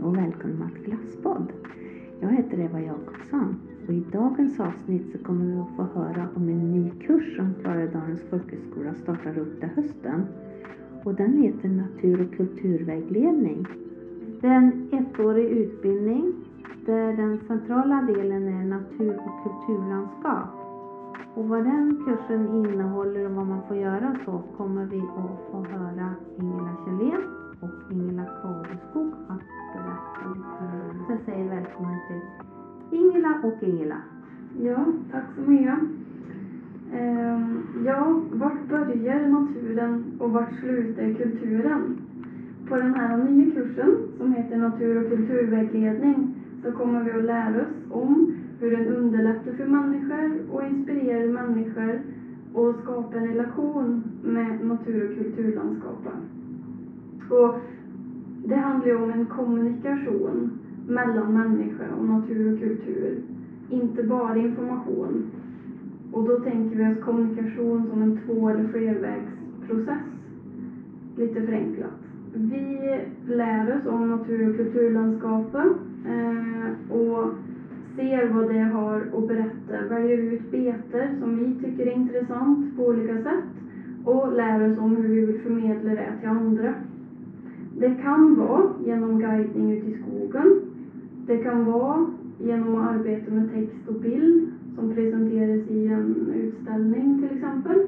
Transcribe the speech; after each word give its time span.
Hej 0.00 0.08
och 0.08 0.16
välkomna 0.16 0.70
till 0.70 0.84
Glasspodd. 0.84 1.52
Jag 2.20 2.28
heter 2.28 2.60
Eva 2.60 2.80
Jakobsson 2.80 3.56
och 3.86 3.94
i 3.94 4.04
dagens 4.12 4.60
avsnitt 4.60 5.12
så 5.12 5.24
kommer 5.24 5.44
vi 5.44 5.60
att 5.60 5.76
få 5.76 6.00
höra 6.00 6.28
om 6.36 6.48
en 6.48 6.72
ny 6.72 6.90
kurs 6.90 7.36
som 7.36 7.54
Klarälvdalens 7.62 8.20
folkhögskola 8.30 8.94
startar 8.94 9.38
upp 9.38 9.60
till 9.60 9.68
hösten. 9.68 10.26
Och 11.04 11.14
den 11.14 11.42
heter 11.42 11.68
Natur 11.68 12.26
och 12.26 12.36
kulturvägledning. 12.36 13.66
Det 14.40 14.46
är 14.46 14.54
en 14.54 14.88
ettårig 14.92 15.44
utbildning 15.50 16.32
där 16.86 17.16
den 17.16 17.40
centrala 17.46 18.02
delen 18.02 18.48
är 18.48 18.64
natur 18.64 19.16
och 19.16 19.42
kulturlandskap. 19.42 20.48
Och 21.34 21.48
vad 21.48 21.64
den 21.64 22.04
kursen 22.06 22.48
innehåller 22.48 23.26
och 23.26 23.32
vad 23.32 23.46
man 23.46 23.62
får 23.68 23.76
göra 23.76 24.16
så 24.24 24.42
kommer 24.56 24.84
vi 24.84 24.98
att 24.98 25.50
få 25.50 25.64
höra 25.64 26.14
Ingela 26.38 26.76
Kjellén 26.84 27.22
och 27.60 27.92
Ingela 27.92 28.24
Kadeskog 28.42 29.12
att 29.28 29.59
jättelätt. 29.70 31.06
Så 31.06 31.12
jag 31.12 31.20
säger 31.24 31.48
välkommen 31.48 31.98
till 32.08 32.20
Ingela 32.98 33.40
och 33.42 33.62
Ingela. 33.62 33.96
Ja, 34.62 34.84
tack 35.10 35.24
så 35.34 35.50
mycket. 35.50 35.78
Ehm, 36.92 37.62
ja, 37.84 38.20
vart 38.32 38.68
börjar 38.68 39.28
naturen 39.28 40.04
och 40.18 40.30
vart 40.30 40.60
slutar 40.60 41.14
kulturen? 41.14 41.96
På 42.68 42.76
den 42.76 42.94
här 42.94 43.16
nya 43.16 43.54
kursen 43.54 43.96
som 44.18 44.32
heter 44.32 44.56
Natur 44.56 45.04
och 45.04 45.10
kulturvägledning 45.10 46.34
så 46.64 46.72
kommer 46.72 47.04
vi 47.04 47.10
att 47.10 47.24
lära 47.24 47.62
oss 47.62 47.90
om 47.90 48.34
hur 48.60 48.76
den 48.76 48.86
underlättar 48.86 49.52
för 49.52 49.66
människor 49.66 50.40
och 50.52 50.62
inspirerar 50.62 51.28
människor 51.28 52.00
och 52.54 52.74
skapar 52.82 53.16
en 53.16 53.28
relation 53.28 54.02
med 54.22 54.64
natur 54.64 55.10
och 55.10 55.18
kulturlandskapet. 55.18 56.12
Och 57.30 57.60
det 58.44 58.56
handlar 58.56 58.86
ju 58.86 58.96
om 58.96 59.10
en 59.10 59.26
kommunikation 59.26 60.50
mellan 60.86 61.34
människa 61.34 61.84
och 61.98 62.04
natur 62.04 62.52
och 62.52 62.58
kultur, 62.58 63.22
inte 63.70 64.02
bara 64.02 64.36
information. 64.36 65.30
Och 66.12 66.24
då 66.28 66.40
tänker 66.40 66.76
vi 66.76 66.92
oss 66.92 67.04
kommunikation 67.04 67.86
som 67.90 68.02
en 68.02 68.20
två 68.26 68.48
eller 68.48 68.68
flervägsprocess, 68.68 70.02
lite 71.16 71.42
förenklat. 71.42 71.90
Vi 72.34 73.00
lär 73.26 73.76
oss 73.76 73.86
om 73.86 74.08
natur 74.08 74.50
och 74.50 74.56
kulturlandskapet 74.56 75.66
eh, 76.06 76.96
och 76.96 77.34
ser 77.96 78.28
vad 78.28 78.48
det 78.48 78.60
har 78.60 78.96
att 79.00 79.28
berätta, 79.28 79.88
väljer 79.88 80.18
ut 80.18 80.50
beter 80.50 81.10
som 81.20 81.36
vi 81.36 81.54
tycker 81.64 81.86
är 81.86 81.92
intressant 81.92 82.76
på 82.76 82.82
olika 82.82 83.22
sätt 83.22 83.44
och 84.04 84.32
lär 84.32 84.72
oss 84.72 84.78
om 84.78 84.96
hur 84.96 85.08
vi 85.08 85.26
vill 85.26 85.40
förmedla 85.40 85.90
det 85.90 86.12
till 86.20 86.28
andra. 86.28 86.74
Det 87.80 87.94
kan 88.02 88.36
vara 88.36 88.62
genom 88.84 89.20
guidning 89.20 89.72
ut 89.72 89.84
i 89.84 89.98
skogen. 90.02 90.60
Det 91.26 91.36
kan 91.36 91.64
vara 91.64 92.06
genom 92.38 92.76
att 92.76 92.90
arbeta 92.90 93.30
med 93.30 93.50
text 93.50 93.88
och 93.88 93.94
bild 93.94 94.52
som 94.76 94.94
presenteras 94.94 95.68
i 95.68 95.88
en 95.88 96.30
utställning 96.34 97.22
till 97.22 97.36
exempel. 97.36 97.80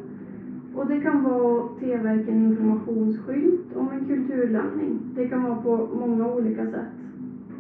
Och 0.75 0.87
det 0.87 1.01
kan 1.01 1.23
vara 1.23 1.63
att 1.63 1.79
tillverka 1.79 2.31
en 2.31 2.45
informationsskylt 2.49 3.77
om 3.77 3.93
en 3.93 4.07
kulturlämning. 4.07 4.99
Det 5.15 5.25
kan 5.29 5.43
vara 5.43 5.57
på 5.57 5.89
många 5.95 6.35
olika 6.35 6.67
sätt. 6.67 6.93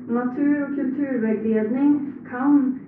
Natur 0.08 0.64
och 0.64 0.74
kulturvägledning 0.74 2.12
kan 2.30 2.78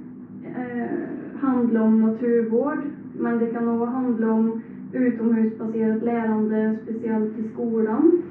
eh, 0.44 1.40
handla 1.40 1.82
om 1.82 2.00
naturvård, 2.00 2.78
men 3.18 3.38
det 3.38 3.46
kan 3.46 3.68
också 3.68 3.84
handla 3.84 4.32
om 4.32 4.60
utomhusbaserat 4.92 6.02
lärande, 6.02 6.76
speciellt 6.82 7.38
i 7.38 7.48
skolan. 7.52 8.22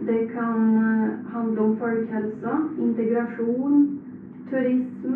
Det 0.00 0.26
kan 0.26 0.76
eh, 0.76 1.32
handla 1.32 1.62
om 1.62 1.76
folkhälsa, 1.76 2.68
integration, 2.78 4.00
turism, 4.50 5.14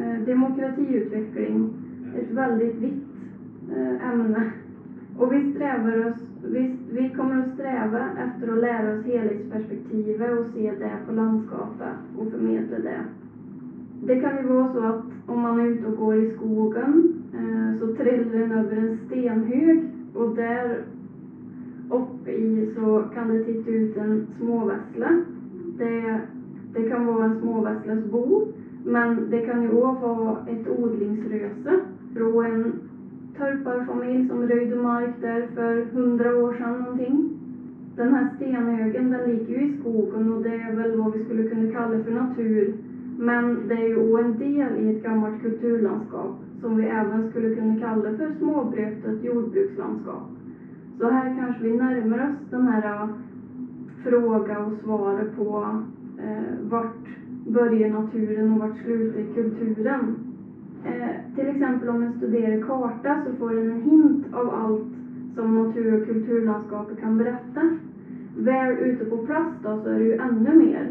eh, 0.00 0.26
demokratiutveckling. 0.26 1.70
Ett 2.18 2.30
väldigt 2.30 2.74
vitt 2.74 3.06
eh, 3.76 4.10
ämne. 4.10 4.50
Och 5.18 5.32
vi 5.32 5.52
strävar 5.52 6.08
oss, 6.08 6.22
vi, 6.44 6.76
vi 6.92 7.08
kommer 7.08 7.38
att 7.38 7.54
sträva 7.54 8.00
efter 8.18 8.52
att 8.52 8.58
lära 8.58 8.98
oss 8.98 9.04
helhetsperspektivet 9.04 10.38
och 10.38 10.46
se 10.46 10.72
det 10.78 10.92
på 11.06 11.12
landskapet 11.12 11.96
och 12.18 12.30
förmedla 12.30 12.78
det. 12.78 13.00
Det 14.02 14.20
kan 14.20 14.36
ju 14.36 14.42
vara 14.42 14.72
så 14.72 14.80
att 14.80 15.04
om 15.26 15.40
man 15.40 15.60
är 15.60 15.66
ute 15.66 15.86
och 15.86 15.96
går 15.96 16.16
i 16.16 16.30
skogen 16.30 17.14
så 17.80 17.86
trillar 17.86 18.38
den 18.38 18.52
över 18.52 18.76
en 18.76 18.98
stenhög 19.06 19.88
och 20.14 20.34
där 20.34 20.84
och 21.90 22.28
i 22.28 22.68
så 22.74 23.02
kan 23.14 23.28
det 23.28 23.44
titta 23.44 23.70
ut 23.70 23.96
en 23.96 24.20
småvässla. 24.38 25.16
Det, 25.78 26.20
det 26.74 26.82
kan 26.82 27.06
vara 27.06 27.24
en 27.24 27.40
småvässlas 27.40 28.04
bo, 28.04 28.42
men 28.84 29.30
det 29.30 29.40
kan 29.40 29.62
ju 29.62 29.68
också 29.68 30.06
vara 30.06 30.36
ett 30.46 30.68
odlingsröse 30.68 31.80
från 32.14 32.44
en 32.44 32.72
torparfamilj 33.38 34.28
som 34.28 34.46
röjde 34.46 34.76
mark 34.76 35.10
där 35.20 35.42
för 35.54 35.82
hundra 35.92 36.34
år 36.36 36.52
sedan 36.52 36.78
någonting. 36.78 37.24
Den 37.96 38.12
här 38.12 38.26
stenhögen 38.36 39.10
den 39.10 39.26
ligger 39.26 39.54
ju 39.54 39.62
i 39.62 39.78
skogen 39.80 40.30
och 40.30 40.42
det 40.42 40.54
är 40.54 40.72
väl 40.72 40.96
vad 40.96 41.12
vi 41.12 41.24
skulle 41.24 41.44
kunna 41.44 41.66
kalla 41.66 41.98
för 41.98 42.10
natur. 42.10 42.72
Men 43.18 43.68
det 43.68 43.74
är 43.74 43.88
ju 43.88 44.18
en 44.18 44.38
del 44.38 44.76
i 44.76 44.88
ett 44.88 45.02
gammalt 45.02 45.40
kulturlandskap 45.42 46.30
som 46.60 46.76
vi 46.76 46.84
även 46.84 47.30
skulle 47.30 47.50
kunna 47.50 47.74
kalla 47.74 48.12
för 48.12 48.30
småbrötet 48.38 49.24
jordbrukslandskap. 49.24 50.22
Så 50.98 51.10
här 51.10 51.36
kanske 51.38 51.62
vi 51.62 51.76
närmar 51.76 52.30
oss 52.30 52.50
den 52.50 52.66
här 52.66 53.02
äh, 53.02 53.08
fråga 54.04 54.58
och 54.58 54.72
svaret 54.84 55.36
på 55.36 55.76
eh, 56.18 56.70
vart 56.70 57.08
börjar 57.46 57.90
naturen 57.90 58.52
och 58.52 58.58
vart 58.58 58.78
slutar 58.78 59.34
kulturen. 59.34 60.16
Eh, 60.84 61.34
till 61.34 61.48
exempel 61.48 61.88
om 61.88 62.02
en 62.02 62.12
studerar 62.12 62.60
karta 62.60 63.22
så 63.24 63.36
får 63.36 63.50
den 63.50 63.70
en 63.70 63.82
hint 63.82 64.34
av 64.34 64.54
allt 64.54 64.86
som 65.34 65.54
natur 65.54 66.00
och 66.00 66.06
kulturlandskapet 66.06 67.00
kan 67.00 67.18
berätta. 67.18 67.76
Väl 68.38 68.78
ute 68.78 69.04
på 69.04 69.16
plats 69.16 69.56
då 69.62 69.80
så 69.82 69.88
är 69.88 69.98
det 69.98 70.04
ju 70.04 70.14
ännu 70.14 70.54
mer. 70.54 70.88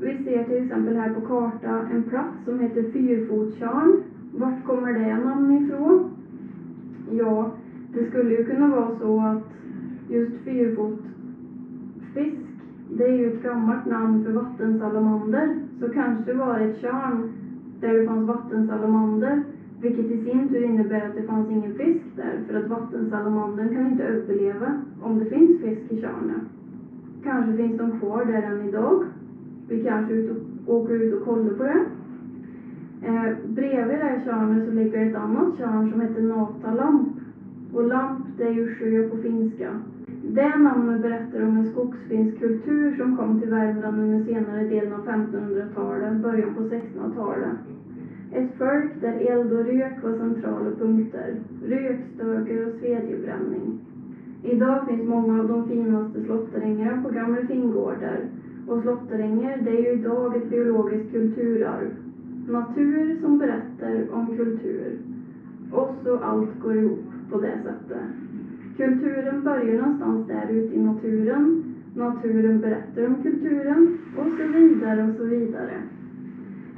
Vi 0.00 0.24
ser 0.24 0.44
till 0.44 0.64
exempel 0.64 0.96
här 0.96 1.14
på 1.14 1.20
karta 1.20 1.80
en 1.92 2.02
plats 2.02 2.44
som 2.44 2.60
heter 2.60 2.82
Fyrfotstjärn. 2.82 4.02
Vart 4.32 4.64
kommer 4.64 4.92
det 4.92 5.24
namnet 5.24 5.62
ifrån? 5.62 6.10
Ja, 7.10 7.52
det 7.94 8.08
skulle 8.08 8.34
ju 8.34 8.44
kunna 8.44 8.68
vara 8.68 8.98
så 9.00 9.20
att 9.20 9.52
just 10.08 10.44
fyrfotfisk, 10.44 12.36
det 12.90 13.04
är 13.04 13.16
ju 13.16 13.26
ett 13.26 13.42
gammalt 13.42 13.86
namn 13.86 14.24
för 14.24 14.32
vattensalamander. 14.32 15.56
Så 15.80 15.88
kanske 15.88 16.32
var 16.32 16.58
det 16.58 16.64
ett 16.64 16.80
tjärn 16.80 17.32
där 17.80 17.94
det 17.94 18.06
fanns 18.06 18.28
vattensalamander, 18.28 19.42
vilket 19.80 20.10
i 20.10 20.24
sin 20.24 20.48
tur 20.48 20.64
innebär 20.64 21.06
att 21.06 21.14
det 21.14 21.22
fanns 21.22 21.50
ingen 21.50 21.74
fisk 21.74 22.04
där, 22.16 22.40
för 22.46 22.54
att 22.54 22.68
vattensalamandern 22.68 23.74
kan 23.74 23.86
inte 23.86 24.04
överleva 24.04 24.82
om 25.02 25.18
det 25.18 25.24
finns 25.24 25.60
fisk 25.60 25.92
i 25.92 26.00
tjärnet. 26.00 26.42
Kanske 27.22 27.56
finns 27.56 27.78
de 27.78 28.00
kvar 28.00 28.24
där 28.24 28.42
än 28.42 28.68
idag. 28.68 29.04
Vi 29.68 29.82
kanske 29.82 30.14
ut 30.14 30.30
och, 30.30 30.74
åker 30.74 30.94
ut 30.94 31.14
och 31.14 31.24
kollar 31.24 31.54
på 31.54 31.62
det. 31.64 31.84
Eh, 33.02 33.36
bredvid 33.46 33.98
det 33.98 34.04
här 34.04 34.22
tjärnet 34.24 34.68
så 34.68 34.74
ligger 34.74 35.06
ett 35.06 35.16
annat 35.16 35.58
tjärn 35.58 35.90
som 35.90 36.00
heter 36.00 36.22
Natalamp. 36.22 37.17
Och 37.74 37.88
lamp, 37.88 38.26
det 38.38 38.44
är 38.44 38.52
ju 38.52 38.74
sjö 38.74 39.08
på 39.08 39.16
finska. 39.16 39.68
Det 40.22 40.56
namnet 40.56 41.02
berättar 41.02 41.46
om 41.46 41.56
en 41.56 41.66
skogsfinsk 41.66 42.38
kultur 42.38 42.96
som 42.96 43.16
kom 43.16 43.40
till 43.40 43.50
Värmland 43.50 44.00
under 44.00 44.24
senare 44.24 44.68
delen 44.68 44.92
av 44.92 45.04
1500-talet, 45.06 46.22
början 46.22 46.54
på 46.54 46.60
1600-talet. 46.60 47.58
Ett 48.32 48.58
folk 48.58 49.00
där 49.00 49.16
eld 49.20 49.52
och 49.52 49.66
rök 49.66 50.02
var 50.02 50.12
centrala 50.12 50.70
punkter, 50.78 51.34
Rökstöker 51.64 52.66
och 52.66 52.72
svedjebränning. 52.80 53.78
Idag 54.42 54.86
finns 54.86 55.06
många 55.06 55.40
av 55.40 55.48
de 55.48 55.68
finaste 55.68 56.22
slåtterängarna 56.22 57.02
på 57.02 57.08
gamla 57.08 57.46
fingårdar 57.46 58.20
och 58.68 58.80
slåtterängar, 58.80 59.56
det 59.64 59.70
är 59.70 59.82
ju 59.82 59.92
idag 59.92 60.36
ett 60.36 60.50
biologiskt 60.50 61.10
kulturarv. 61.10 61.88
Natur 62.48 63.16
som 63.20 63.38
berättar 63.38 64.04
om 64.12 64.36
kultur. 64.36 64.98
Och 65.72 65.90
så 66.04 66.16
allt 66.16 66.60
går 66.62 66.76
ihop 66.76 67.07
på 67.30 67.40
det 67.40 67.58
sättet. 67.64 68.06
Kulturen 68.76 69.42
börjar 69.44 69.80
någonstans 69.80 70.28
där 70.28 70.48
ute 70.50 70.74
i 70.74 70.80
naturen. 70.80 71.64
Naturen 71.94 72.60
berättar 72.60 73.06
om 73.06 73.22
kulturen 73.22 73.98
och 74.16 74.26
så 74.38 74.58
vidare 74.58 75.10
och 75.10 75.16
så 75.16 75.24
vidare. 75.24 75.82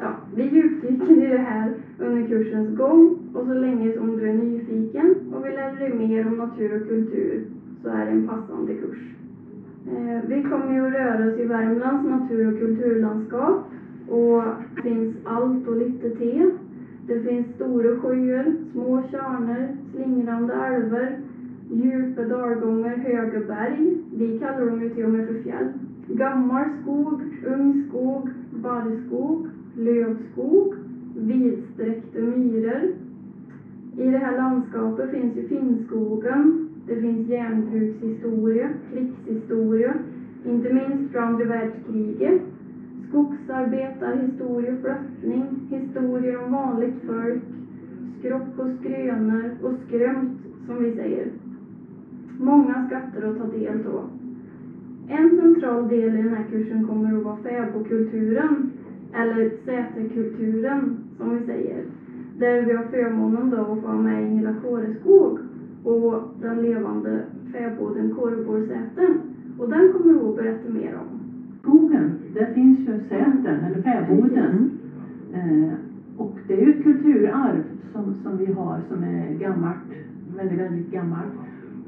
Ja, 0.01 0.17
vi 0.35 0.43
djupdyker 0.43 1.11
i 1.11 1.27
det 1.27 1.39
här 1.39 1.73
under 1.99 2.29
kursens 2.29 2.79
gång 2.79 3.19
och 3.35 3.47
så 3.47 3.55
länge 3.55 3.93
som 3.93 4.17
du 4.17 4.29
är 4.29 4.35
nyfiken 4.35 5.15
och 5.35 5.47
vill 5.47 5.55
lära 5.55 5.75
dig 5.75 5.95
mer 5.95 6.27
om 6.27 6.37
natur 6.37 6.81
och 6.81 6.89
kultur 6.89 7.45
så 7.83 7.89
är 7.89 8.05
det 8.05 8.11
en 8.11 8.29
passande 8.29 8.75
kurs. 8.75 8.99
Eh, 9.87 10.29
vi 10.29 10.43
kommer 10.43 10.75
ju 10.75 10.87
att 10.87 10.93
röra 10.93 11.33
oss 11.33 11.39
i 11.39 11.45
Värmlands 11.45 12.09
natur 12.09 12.53
och 12.53 12.59
kulturlandskap 12.59 13.65
och 14.09 14.43
det 14.77 14.83
finns 14.83 15.17
allt 15.25 15.69
och 15.69 15.77
lite 15.77 16.11
till. 16.11 16.51
Det 17.07 17.21
finns 17.21 17.55
stora 17.55 17.97
sjöar, 17.97 18.53
små 18.73 19.03
tjärnor, 19.11 19.69
slingrande 19.93 20.55
älvar, 20.55 21.15
djupa 21.71 22.25
dalgångar, 22.25 22.97
höga 22.97 23.41
berg. 23.41 23.97
Vi 24.13 24.39
kallar 24.39 24.67
dem 24.67 24.83
ju 24.83 24.91
till 24.91 25.05
och 25.05 25.11
med 25.11 25.27
för 25.27 25.35
fjäll. 25.35 25.69
Gammal 26.09 26.67
skog, 26.83 27.21
ung 27.47 27.85
skog, 27.89 28.29
barrskog, 28.63 29.47
lövskog, 29.77 30.75
vidsträckta 31.17 32.19
myror. 32.19 32.89
I 33.97 34.11
det 34.11 34.19
här 34.19 34.37
landskapet 34.37 35.11
finns 35.11 35.37
ju 35.37 35.43
Finnskogen, 35.43 36.69
det 36.87 36.97
finns 36.97 37.29
järnbrukshistoria, 37.29 38.71
krigshistoria, 38.91 39.95
inte 40.45 40.71
minst 40.71 41.13
från 41.13 41.23
andra 41.23 41.45
världskriget, 41.45 42.41
skogsarbetarhistoria, 43.11 44.77
flöttning, 44.81 45.67
historier 45.69 46.39
om 46.39 46.51
vanligt 46.51 46.99
folk, 47.07 47.41
skropp 48.19 48.59
och 48.59 48.69
skrönor 48.81 49.51
och 49.63 49.73
skrömt, 49.87 50.39
som 50.67 50.81
vi 50.81 50.95
säger. 50.95 51.29
Många 52.39 52.87
skatter 52.87 53.29
att 53.29 53.39
ta 53.39 53.47
del 53.47 53.87
av. 53.87 54.05
En 55.09 55.37
central 55.37 55.89
del 55.89 56.17
i 56.17 56.23
den 56.23 56.33
här 56.33 56.45
kursen 56.51 56.87
kommer 56.87 57.17
att 57.17 57.23
vara 57.25 57.37
fäbodkulturen, 57.37 58.71
eller 59.15 59.51
säterkulturen 59.65 60.91
som 61.19 61.33
vi 61.33 61.41
säger. 61.47 61.83
Där 62.39 62.63
vi 62.63 62.73
har 62.73 62.83
förmånen 62.83 63.51
då 63.51 63.73
att 63.73 63.81
få 63.81 63.87
ha 63.87 63.97
med 63.97 64.27
Ingela 64.27 64.53
Kåreskog 64.53 65.39
och 65.85 66.21
den 66.41 66.61
levande 66.61 67.23
fäboden 67.53 68.11
Kåreborgsäten. 68.11 69.19
Och 69.59 69.69
den 69.69 69.89
kommer 69.89 70.15
vi 70.15 70.29
att 70.29 70.37
berätta 70.37 70.69
mer 70.69 70.95
om. 70.95 71.20
Skogen, 71.61 72.13
där 72.35 72.55
finns 72.55 72.79
ju 72.79 73.01
sätern, 73.09 73.65
eller 73.65 73.83
fäboden. 73.83 74.71
Eh, 75.33 75.73
och 76.17 76.39
det 76.47 76.55
är 76.55 76.67
ju 76.67 76.71
ett 76.71 76.83
kulturarv 76.83 77.63
som, 77.93 78.15
som 78.23 78.37
vi 78.37 78.47
har 78.47 78.81
som 78.89 79.05
är 79.05 79.39
gammalt, 79.39 79.79
väldigt, 80.37 80.59
väldigt 80.59 80.91
gammalt. 80.91 81.33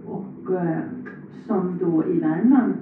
Och 0.07 0.55
eh, 0.55 0.79
som 1.47 1.79
då 1.81 2.05
i 2.05 2.19
Värmland 2.19 2.73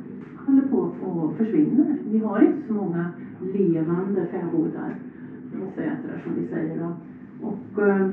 håller 0.47 0.63
på 0.63 0.91
att 1.31 1.37
försvinna. 1.37 1.85
Vi 2.11 2.19
har 2.19 2.41
inte 2.41 2.67
så 2.67 2.73
många 2.73 3.11
levande 3.53 4.27
fäbodar, 4.27 4.95
sätrar 5.75 6.23
som 6.25 6.35
vi 6.35 6.49
säger 6.49 6.79
då. 6.79 6.93
Och 7.47 7.89
eh, 7.89 8.09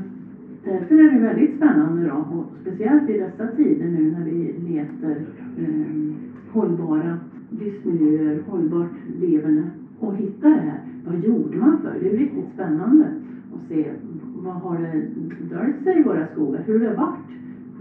därför 0.63 0.95
är 0.95 1.11
det 1.11 1.19
väldigt 1.19 1.55
spännande 1.55 2.07
då, 2.07 2.37
och 2.37 2.45
speciellt 2.61 3.09
i 3.09 3.17
dessa 3.17 3.47
tider 3.47 3.85
nu 3.85 4.11
när 4.11 4.25
vi 4.25 4.55
letar 4.67 5.15
eh, 5.57 6.13
hållbara 6.51 7.17
livsmiljöer, 7.49 8.39
hållbart 8.49 8.95
leverne 9.19 9.69
och 9.99 10.15
hitta 10.15 10.49
det 10.49 10.55
här. 10.55 10.79
Vad 11.05 11.23
gjorde 11.23 11.57
man 11.57 11.81
för? 11.81 11.99
Det 11.99 12.07
är 12.07 12.17
riktigt 12.17 12.53
spännande 12.53 13.05
att 13.55 13.69
se 13.69 13.91
vad 14.35 14.53
har 14.53 14.77
det 14.77 15.01
döljt 15.55 15.83
sig 15.83 15.99
i 15.99 16.03
våra 16.03 16.27
skogar, 16.27 16.61
hur 16.65 16.79
det 16.79 16.93
varit. 16.93 17.29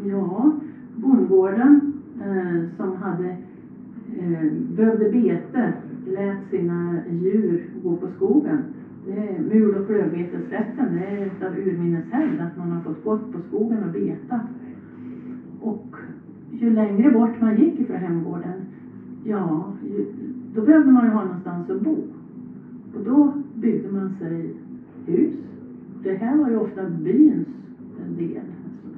Ja, 0.09 0.53
bondgården 0.97 1.93
eh, 2.21 2.77
som 2.77 2.93
hade 2.93 3.29
eh, 4.17 4.51
behövde 4.77 5.09
bete 5.09 5.73
lät 6.07 6.51
sina 6.51 6.99
djur 7.21 7.65
gå 7.83 7.95
på 7.95 8.07
skogen. 8.17 8.59
Det 9.07 9.35
är 9.35 9.41
mul 9.41 9.75
och 9.75 9.87
klövbetesrätten, 9.87 10.95
det 10.95 11.01
är 11.01 11.27
ett 11.27 11.43
av 11.43 11.55
urminnes 11.55 12.05
hävd 12.11 12.41
att 12.41 12.57
man 12.57 12.71
har 12.71 12.81
fått 12.81 13.05
gått 13.05 13.33
på 13.33 13.39
skogen 13.39 13.83
och 13.83 13.91
beta. 13.91 14.41
Och 15.61 15.97
ju 16.51 16.71
längre 16.71 17.11
bort 17.11 17.41
man 17.41 17.57
gick 17.57 17.79
ifrån 17.79 17.97
hemgården, 17.97 18.63
ja, 19.27 19.73
då 20.55 20.63
behövde 20.63 20.93
man 20.93 21.05
ju 21.05 21.11
ha 21.11 21.25
någonstans 21.25 21.71
att 21.71 21.81
bo. 21.81 21.97
Och 22.95 23.05
då 23.05 23.33
byggde 23.55 23.93
man 23.93 24.15
sig 24.19 24.55
hus. 25.07 25.35
Det 26.03 26.15
här 26.15 26.37
var 26.37 26.49
ju 26.49 26.57
ofta 26.57 26.89
byns 26.89 27.47
del, 28.19 28.37
alltså, 28.37 28.89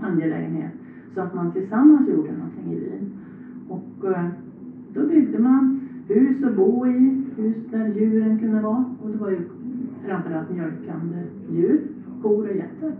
eh, 0.00 0.08
angelägenhet. 0.08 0.72
Så 1.14 1.20
att 1.20 1.34
man 1.34 1.52
tillsammans 1.52 2.08
gjorde 2.08 2.32
någonting 2.32 2.72
i 2.72 2.80
byn. 2.80 3.10
Och 3.68 4.10
eh, 4.10 4.26
då 4.94 5.06
byggde 5.06 5.38
man 5.38 5.80
hus 6.08 6.44
att 6.44 6.56
bo 6.56 6.86
i, 6.86 7.24
hus 7.36 7.56
där 7.70 7.86
djuren 7.86 8.38
kunde 8.38 8.60
vara. 8.60 8.84
Och 9.02 9.10
det 9.10 9.16
var 9.16 9.30
ju 9.30 9.40
framförallt 10.06 10.50
mjölkande 10.50 11.16
djur, 11.52 11.80
kor 12.22 12.48
och 12.48 12.56
getter. 12.56 12.92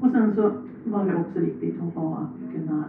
Och 0.00 0.10
sen 0.10 0.34
så 0.34 0.52
var 0.84 1.04
det 1.04 1.16
också 1.16 1.40
viktigt 1.40 1.80
att 1.80 1.94
ha, 1.94 2.26
kunna 2.54 2.84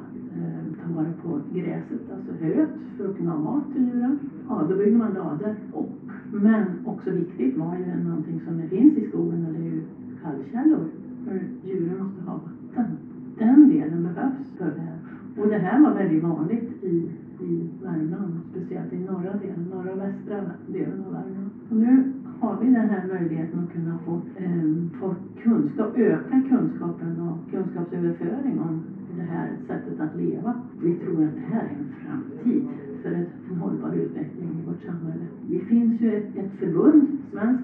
vara 0.96 1.14
på 1.24 1.40
gräset, 1.54 2.02
alltså 2.16 2.46
höet, 2.46 2.70
för 2.98 3.10
att 3.10 3.18
kunna 3.18 3.32
ha 3.32 3.40
mat 3.40 3.74
till 3.74 3.88
djuren. 3.88 4.20
Ja, 4.50 4.66
då 4.70 4.76
byggde 4.76 4.98
man 4.98 5.14
lador. 5.14 5.56
Och, 5.72 5.90
men 6.32 6.66
också 6.86 7.12
viktigt 7.12 7.58
var 7.58 7.76
ju 7.76 8.04
någonting 8.04 8.42
som 8.46 8.70
finns 8.70 8.98
i 8.98 9.08
skogen 9.08 9.46
och 9.46 9.54
det 9.54 9.60
är 9.60 9.72
ju 9.72 9.82
kallkällor. 10.24 10.86
För 11.26 11.42
djuren 11.64 12.04
måste 12.04 12.22
ha 12.22 12.34
vatten. 12.34 12.98
Den 13.38 13.70
delen 13.70 14.04
behövs 14.04 14.52
för 14.58 14.66
det 14.66 14.82
här. 14.82 14.98
Och 15.38 15.48
det 15.48 15.58
här 15.58 15.82
var 15.82 15.94
väldigt 15.94 16.24
vanligt 16.24 16.84
i, 16.84 17.10
i 17.42 17.70
Värmland, 17.84 18.40
speciellt 18.52 18.94
i 18.94 19.00
norra 19.00 19.34
delen, 19.34 19.72
norra 19.74 19.94
och 19.94 20.00
västra 20.00 20.42
delen 20.68 21.04
av 21.06 21.14
Värmland. 21.14 21.50
Och 21.70 21.76
nu 21.76 22.14
har 22.40 22.58
vi 22.62 22.66
den 22.66 22.90
här 22.90 23.08
möjligheten 23.08 23.60
att 23.60 23.74
kunna 23.74 23.98
få, 24.06 24.22
eh, 24.36 25.00
få 25.00 25.16
kunskap, 25.44 25.98
öka 25.98 26.42
kunskapen 26.50 27.22
och 27.22 27.52
kunskapsöverföring 27.52 28.60
om 28.60 28.82
det 29.20 29.26
här 29.26 29.48
sättet 29.68 30.00
att 30.00 30.22
leva. 30.22 30.54
Vi 30.84 30.94
tror 30.94 31.24
att 31.24 31.36
det 31.36 31.56
här 31.56 31.64
är 31.64 31.76
en 31.80 31.94
framtid 32.04 32.68
för 33.02 33.10
en 33.10 33.58
hållbar 33.60 33.94
utveckling 33.96 34.50
i 34.62 34.68
vårt 34.68 34.82
samhälle. 34.82 35.26
Det 35.50 35.60
finns 35.60 36.02
ju 36.02 36.16
ett, 36.16 36.36
ett 36.36 36.52
förbund, 36.60 37.08
svensk, 37.32 37.64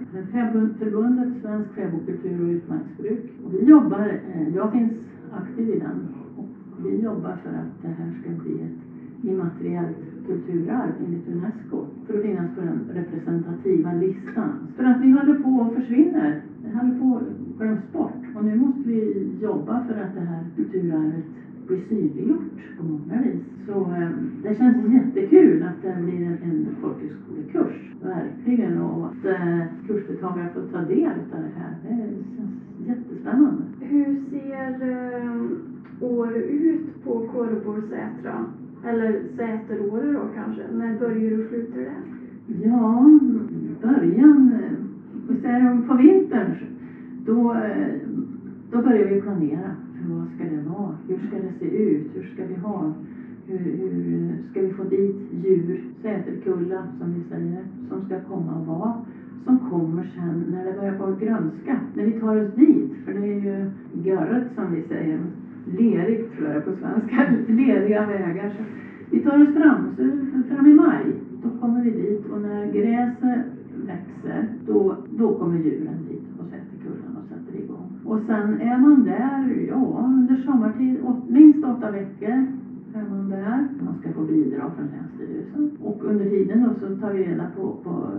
Förbundet 0.80 1.42
Svensk 1.42 1.74
fäbodkultur 1.76 2.42
och 2.42 2.50
utmarksbruk. 2.50 3.24
Och 3.46 3.54
vi 3.54 3.64
jobbar, 3.64 4.06
eh, 4.34 4.56
jag 4.56 4.72
finns 4.72 4.94
aktiv 5.32 5.70
i 5.70 5.80
den 5.80 6.08
och 6.38 6.48
vi 6.86 7.02
jobbar 7.02 7.36
för 7.44 7.50
att 7.50 7.82
det 7.82 7.88
här 7.88 8.12
ska 8.22 8.44
bli 8.44 8.54
ett 8.54 8.82
immateriellt 9.26 9.98
kulturarv 10.26 10.92
enligt 11.06 11.28
Unesco 11.28 11.86
för 12.06 12.16
att 12.16 12.22
finnas 12.22 12.56
på 12.56 12.62
den 12.62 12.80
representativa 12.94 13.94
listan. 13.94 14.54
För 14.76 14.84
att 14.84 15.02
vi 15.02 15.12
håller 15.12 15.36
på 15.36 15.62
att 15.62 15.74
försvinna. 15.74 16.34
Det 16.64 16.72
håller 16.72 17.00
på 17.00 17.16
att 17.16 17.58
glöms 17.58 17.92
bort 17.94 18.24
och 18.36 18.44
nu 18.44 18.56
måste 18.56 18.90
vi 18.90 19.28
jobba 19.42 19.84
för 19.88 19.94
att 19.94 20.16
det 20.16 20.22
här 20.22 20.44
kulturarvet 20.56 21.24
blir 21.68 21.82
synliggjort 21.90 22.78
på 22.78 22.84
många 22.84 23.22
vis. 23.22 23.44
Så 23.68 23.74
eh, 23.74 24.10
det 24.44 24.56
känns 24.58 24.94
jättekul 24.94 25.64
att 25.64 25.82
det 25.82 26.02
blir 26.04 26.26
en, 26.26 26.38
en 26.44 26.68
folkhögskolekurs, 26.82 27.76
verkligen, 28.04 28.82
och 28.82 29.06
att 29.06 29.26
eh, 29.26 29.62
kursdeltagare 29.88 30.50
får 30.54 30.62
ta 30.62 30.82
del 30.82 31.12
av 31.34 31.42
det 31.42 31.60
här. 31.60 31.76
Det 31.84 31.98
känns 32.36 32.88
jättespännande. 32.88 33.64
Hur 33.80 34.22
ser 34.30 34.72
eh, 34.92 35.42
år 36.00 36.34
ut 36.38 37.04
på 37.04 37.28
Kåreborgsätra? 37.28 38.46
Eller 38.86 39.22
Säteråre 39.38 40.12
då 40.12 40.22
kanske? 40.36 40.62
När 40.74 41.00
börjar 41.00 41.40
och 41.40 41.50
slutar 41.50 41.80
det? 41.80 41.96
Ja, 42.64 43.20
början, 43.82 44.52
vi 45.30 45.42
säger 45.42 45.88
på 45.88 45.96
vintern, 45.96 46.52
då, 47.26 47.56
då 48.72 48.82
börjar 48.82 49.06
vi 49.06 49.22
planera. 49.22 49.76
Liksom, 50.06 50.20
vad 50.20 50.28
ska 50.36 50.56
det 50.56 50.70
vara? 50.70 50.96
Hur 51.08 51.28
ska 51.28 51.38
det 51.38 51.54
se 51.60 51.66
ut? 51.66 52.08
Hur 52.14 52.24
ska 52.24 52.46
vi 52.46 52.56
ha? 52.56 52.94
Hur, 53.48 53.58
hur 53.58 54.36
ska 54.52 54.62
vi 54.62 54.70
få 54.70 54.84
dit 54.84 55.16
djur, 55.44 55.84
säterkulla 56.02 56.84
som 57.00 57.14
vi 57.14 57.24
säger, 57.30 57.64
som 57.90 58.06
ska 58.06 58.20
komma 58.20 58.56
och 58.60 58.66
vara? 58.66 58.94
Som 59.46 59.60
kommer 59.70 60.04
sen 60.16 60.44
när 60.52 60.66
det 60.66 60.74
börjar 60.78 60.98
vara 60.98 61.16
grönska, 61.16 61.80
när 61.94 62.06
vi 62.06 62.12
tar 62.12 62.42
oss 62.42 62.54
dit. 62.56 62.94
För 63.06 63.14
det 63.14 63.20
är 63.20 63.40
ju 63.40 63.66
görret 64.04 64.44
som 64.56 64.72
vi 64.72 64.82
säger, 64.82 65.20
lerigt 65.78 66.38
tror 66.38 66.50
jag 66.50 66.66
på 66.66 66.72
svenska, 66.72 67.34
leriga 67.48 68.06
vägar. 68.06 68.50
Så 68.50 68.64
vi 69.12 69.20
tar 69.20 69.42
oss 69.42 69.54
fram, 69.54 69.96
så 69.96 70.56
fram 70.56 70.68
i 70.68 70.74
maj, 70.74 71.06
då 71.44 71.50
kommer 71.60 71.84
vi 71.84 71.92
dit 71.92 72.26
och 72.26 72.42
när 72.42 72.66
gräset 72.72 73.46
växer, 73.86 74.48
då, 74.68 74.96
då 75.10 75.34
kommer 75.40 75.58
djuren 75.58 75.98
dit 76.10 76.15
och 78.16 78.22
sen 78.28 78.62
är 78.62 78.78
man 78.78 79.04
där, 79.04 79.66
ja, 79.70 80.06
under 80.08 80.36
sommartid, 80.36 80.98
åt, 81.04 81.30
minst 81.30 81.66
åtta 81.66 81.92
veckor 81.92 82.46
är 82.94 83.10
man 83.10 83.30
där. 83.30 83.68
Man 83.86 83.96
ska 84.00 84.14
få 84.14 84.22
bidrag 84.22 84.72
från 84.76 84.88
Länsstyrelsen. 84.88 85.78
Och 85.82 86.04
under 86.04 86.26
tiden 86.30 86.64
då 86.64 86.74
så 86.80 86.96
tar 86.96 87.14
vi 87.14 87.24
reda 87.24 87.48
på, 87.58 87.76
på 87.84 88.12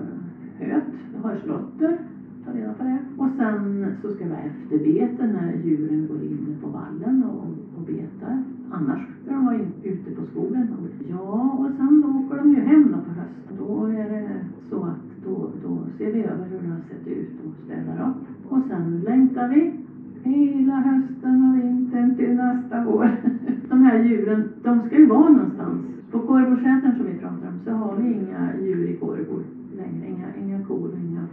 höet, 0.58 0.82
hörslotter, 1.22 1.98
tar 2.44 2.52
reda 2.52 2.72
på 2.72 2.84
det. 2.84 2.98
Och 3.16 3.28
sen 3.36 3.86
så 4.02 4.10
ska 4.10 4.24
vi 4.24 4.30
ha 4.30 4.38
efterbete 4.38 5.26
när 5.26 5.52
djuren 5.64 6.08
går 6.08 6.22
in 6.22 6.56
på 6.62 6.68
vallen 6.68 7.24
och, 7.24 7.44
och 7.76 7.86
betar. 7.86 8.42
Annars 8.70 9.00
ska 9.22 9.34
de 9.34 9.46
vara 9.46 9.56
ute 9.82 10.10
på 10.10 10.22
skogen. 10.26 10.68
Ja, 11.08 11.56
och 11.58 11.70
sen 11.76 12.00
då 12.00 12.08
åker 12.08 12.36
de 12.36 12.50
ju 12.50 12.60
hem 12.60 12.82
då 12.82 12.98
på 12.98 13.10
hösten. 13.20 13.56
Då 13.58 13.86
är 13.86 14.10
det 14.10 14.28
så 14.70 14.84
att 14.84 15.24
då, 15.24 15.50
då 15.62 15.78
ser 15.98 16.12
vi 16.12 16.22
över 16.22 16.44
hur 16.50 16.58
det 16.58 16.68
har 16.68 16.80
sett 16.88 17.06
ut 17.06 17.30
och 17.46 17.52
ställer 17.64 18.08
upp. 18.08 18.52
Och 18.52 18.62
sen 18.68 19.00
längtar 19.04 19.48
vi 19.48 19.85
hela 20.26 20.74
hösten 20.74 21.50
och 21.50 21.64
vintern 21.64 22.16
till 22.16 22.34
nästa 22.34 22.88
år. 22.88 23.10
De 23.68 23.82
här 23.82 24.04
djuren, 24.04 24.48
de 24.62 24.86
ska 24.86 24.98
ju 24.98 25.06
vara 25.06 25.28
någonstans. 25.28 25.80
På 26.10 26.18
Kåreborgsätern 26.18 26.96
som 26.96 27.06
vi 27.06 27.18
pratar 27.18 27.48
om 27.48 27.60
så 27.64 27.70
har 27.70 27.96
vi 27.96 28.12
inga 28.12 28.50
djur 28.62 28.88
i 28.88 28.96
Kårebor 28.96 29.42
längre. 29.76 30.06
Inga, 30.08 30.26
inga 30.36 30.66
kor 30.66 30.88
och 30.88 30.98
inga 30.98 31.26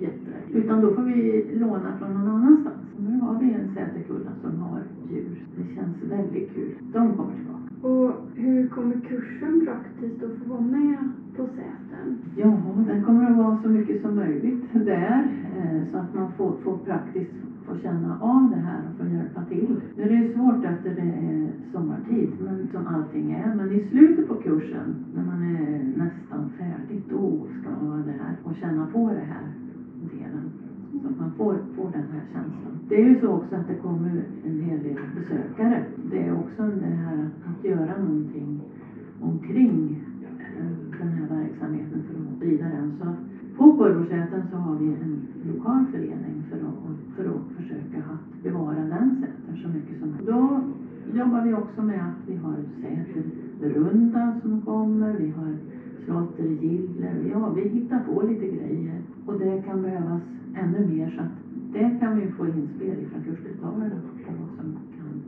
getter. 0.00 0.38
Utan 0.52 0.80
då 0.80 0.94
får 0.94 1.02
vi 1.02 1.46
låna 1.54 1.98
från 1.98 2.14
någon 2.14 2.28
annanstans. 2.28 2.76
Nu 2.98 3.20
har 3.20 3.40
vi 3.40 3.52
en 3.52 3.74
säterkulla 3.74 4.30
som 4.42 4.60
har 4.60 4.80
djur. 5.10 5.44
Det 5.56 5.74
känns 5.74 6.02
väldigt 6.10 6.54
kul. 6.54 6.74
De 6.92 7.16
kommer 7.16 7.34
tillbaka. 7.34 7.88
Och 7.88 8.12
hur 8.34 8.68
kommer 8.68 9.00
kursen 9.08 9.66
praktiskt 9.66 10.22
att 10.22 10.38
få 10.38 10.50
vara 10.50 10.60
med 10.60 10.98
på 11.36 11.46
Sätern? 11.46 12.16
Ja, 12.36 12.60
den 12.86 13.04
kommer 13.04 13.17
så 13.62 13.68
mycket 13.68 14.02
som 14.02 14.16
möjligt 14.16 14.72
där 14.72 15.28
eh, 15.58 15.90
så 15.90 15.98
att 15.98 16.14
man 16.14 16.32
får, 16.32 16.52
får 16.64 16.76
praktiskt 16.76 17.34
få 17.68 17.76
känna 17.76 18.18
av 18.20 18.50
det 18.50 18.56
här 18.56 18.80
och 18.88 18.98
få 18.98 19.14
hjälpa 19.14 19.44
till. 19.44 19.80
Nu 19.96 20.02
är 20.02 20.08
det 20.08 20.14
ju 20.14 20.32
svårt 20.32 20.64
efter 20.64 20.94
det 20.94 21.10
är 21.30 21.48
sommartid, 21.72 22.28
men 22.44 22.68
som 22.72 22.86
allting 22.86 23.32
är. 23.32 23.54
Men 23.54 23.72
i 23.72 23.88
slutet 23.88 24.28
på 24.28 24.34
kursen, 24.34 25.04
när 25.14 25.24
man 25.24 25.42
är 25.42 25.84
nästan 25.96 26.50
färdig, 26.58 27.02
då 27.10 27.46
ska 27.60 27.70
man 27.70 27.90
vara 27.90 28.02
där 28.02 28.36
och 28.42 28.54
känna 28.54 28.86
på 28.86 29.08
det 29.08 29.26
här 29.32 29.46
delen. 30.12 30.50
Så 31.02 31.08
att 31.08 31.18
man 31.18 31.30
får, 31.36 31.56
får 31.76 31.90
den 31.92 32.04
här 32.12 32.22
känslan. 32.32 32.78
Det 32.88 33.02
är 33.02 33.08
ju 33.08 33.20
så 33.20 33.28
också 33.28 33.56
att 33.56 33.68
det 33.68 33.74
kommer 33.74 34.22
en 34.46 34.60
hel 34.60 34.82
del 34.82 34.98
besökare. 35.14 35.84
Det 36.10 36.26
är 36.26 36.32
också 36.34 36.62
det 36.62 36.94
här 37.04 37.26
att 37.48 37.64
göra 37.64 37.96
någonting 37.96 38.60
omkring 39.20 40.04
eh, 40.58 40.98
den 40.98 41.08
här 41.08 41.28
verksamheten 41.36 42.02
för 42.02 42.20
att 42.20 42.36
sprida 42.36 42.64
den. 42.64 42.92
Så 42.98 43.04
på 43.58 43.72
Borgårdsäten 43.72 44.42
så 44.50 44.56
har 44.56 44.76
vi 44.76 44.86
en 44.86 45.28
lokal 45.48 45.84
förening 45.92 46.42
för 46.50 46.56
att, 46.56 47.16
för 47.16 47.24
att 47.24 47.56
försöka 47.56 47.98
att 47.98 48.42
bevara 48.42 48.80
den 48.94 49.16
sätern 49.20 49.56
så 49.62 49.68
mycket 49.68 49.98
som 50.00 50.08
möjligt. 50.10 50.26
Då 50.26 50.60
jobbar 51.18 51.42
vi 51.42 51.54
också 51.54 51.82
med 51.82 52.00
att 52.00 52.28
vi 52.28 52.36
har 52.36 52.56
säterrunda 52.80 54.34
som 54.42 54.62
kommer, 54.62 55.14
vi 55.14 55.30
har 55.30 55.52
slåttergille, 56.04 57.10
ja 57.30 57.52
vi 57.56 57.68
hittar 57.68 57.98
på 57.98 58.22
lite 58.22 58.46
grejer 58.46 59.00
och 59.26 59.38
det 59.38 59.62
kan 59.62 59.82
behövas 59.82 60.22
ännu 60.54 60.86
mer 60.86 61.10
så 61.16 61.20
att 61.20 61.38
det 61.72 61.98
kan 62.00 62.16
vi 62.16 62.26
få 62.26 62.46
inspel 62.46 63.02
ifrån 63.02 63.22
kursdeltagarna 63.24 63.96
på 64.24 64.32
vad 64.40 64.48
som 64.56 64.76
kan, 64.96 65.20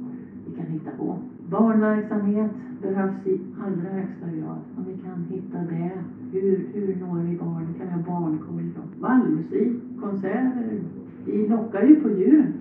vi 0.46 0.56
kan 0.56 0.66
hitta 0.66 0.90
på. 0.90 1.16
Barnverksamhet 1.50 2.50
behövs 2.82 3.26
i 3.26 3.40
allra 3.60 3.88
högsta 3.88 4.26
grad. 4.26 4.58
Om 4.76 4.84
vi 4.86 5.02
kan 5.02 5.24
hitta 5.28 5.58
det. 5.58 5.98
Hur, 6.32 6.66
hur 6.72 6.96
når 7.00 7.22
vi 7.28 7.36
barn? 7.36 7.66
Kan 7.78 7.86
vi 7.86 7.92
ha 7.92 8.02
barnkoll? 8.02 8.70
Vallmusik, 9.00 9.72
konserter. 10.00 10.80
Vi 11.24 11.48
lockar 11.48 11.82
ju 11.82 12.00
på 12.00 12.08
djuren 12.10 12.52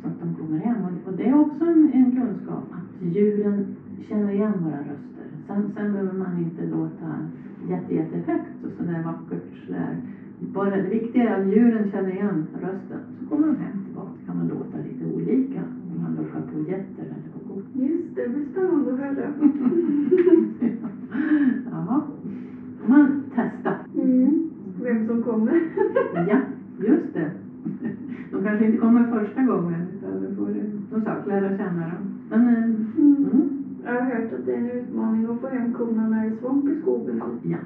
så 0.00 0.06
att 0.08 0.20
de 0.20 0.34
kommer 0.34 0.58
hem. 0.58 0.76
Och, 0.84 1.08
och 1.08 1.16
det 1.16 1.28
är 1.28 1.40
också 1.40 1.64
en, 1.64 1.92
en 1.92 2.16
kunskap 2.16 2.64
att 2.70 3.14
djuren 3.14 3.64
känner 4.08 4.30
igen 4.30 4.52
våra 4.64 4.78
röster. 4.78 5.26
Sen, 5.46 5.70
sen 5.74 5.92
behöver 5.92 6.18
man 6.18 6.38
inte 6.38 6.62
låta 6.76 7.08
jätte, 7.68 7.94
jättehögt 7.94 8.64
och 8.64 8.72
sådär 8.76 9.02
vackert 9.04 9.66
sådär. 9.66 9.96
Bara 10.38 10.76
det 10.76 10.88
viktiga 10.88 11.30
är 11.30 11.40
att 11.40 11.52
djuren 11.52 11.90
känner 11.90 12.10
igen 12.10 12.46
rösten. 12.60 13.00
Så 13.20 13.26
kommer 13.28 13.46
de 13.46 13.56
hem 13.56 13.84
tillbaka. 13.84 14.10
kan 14.26 14.36
man 14.36 14.46
låta 14.48 14.76
lite 14.78 15.04
olika. 15.14 15.62
Om 15.90 16.02
man 16.02 16.14
lockar 16.14 16.40
på 16.52 16.58
getter 16.70 17.04
eller 17.04 17.30
på 17.32 17.38
kor. 17.48 17.62
Just 17.72 18.14
det, 18.14 18.22
det 18.22 18.28
blir 18.28 18.44
spännande 18.44 18.92
att 18.92 18.98
höra. 18.98 19.32
Jaha. 21.70 22.02
Man 22.88 23.22
testa. 23.34 23.74
Mm. 24.02 24.50
Vem 24.82 25.06
som 25.06 25.22
kommer. 25.22 25.60
Ja, 26.28 26.38
just 26.78 27.14
det. 27.14 27.30
De 28.30 28.44
kanske 28.44 28.66
inte 28.66 28.78
kommer 28.78 29.04
första 29.06 29.42
gången 29.42 29.86
utan 29.98 30.36
får 30.36 30.48
som 30.90 31.04
sagt 31.04 31.26
lära 31.26 31.56
känna 31.56 31.80
dem. 31.80 32.04
Men, 32.30 32.48
eh, 32.48 32.64
mm, 32.98 33.50
Jag 33.84 33.92
har 33.92 34.00
hört 34.00 34.32
att 34.32 34.46
det 34.46 34.54
är 34.54 34.58
en 34.58 34.70
utmaning 34.70 35.24
att 35.24 35.40
få 35.40 35.48
hem 35.48 35.72
korna 35.72 36.08
när 36.08 36.22
det 36.22 36.28
är 36.28 36.36
svamp 36.40 36.64
i 36.68 36.80
skogen. 36.80 37.22
ja, 37.42 37.58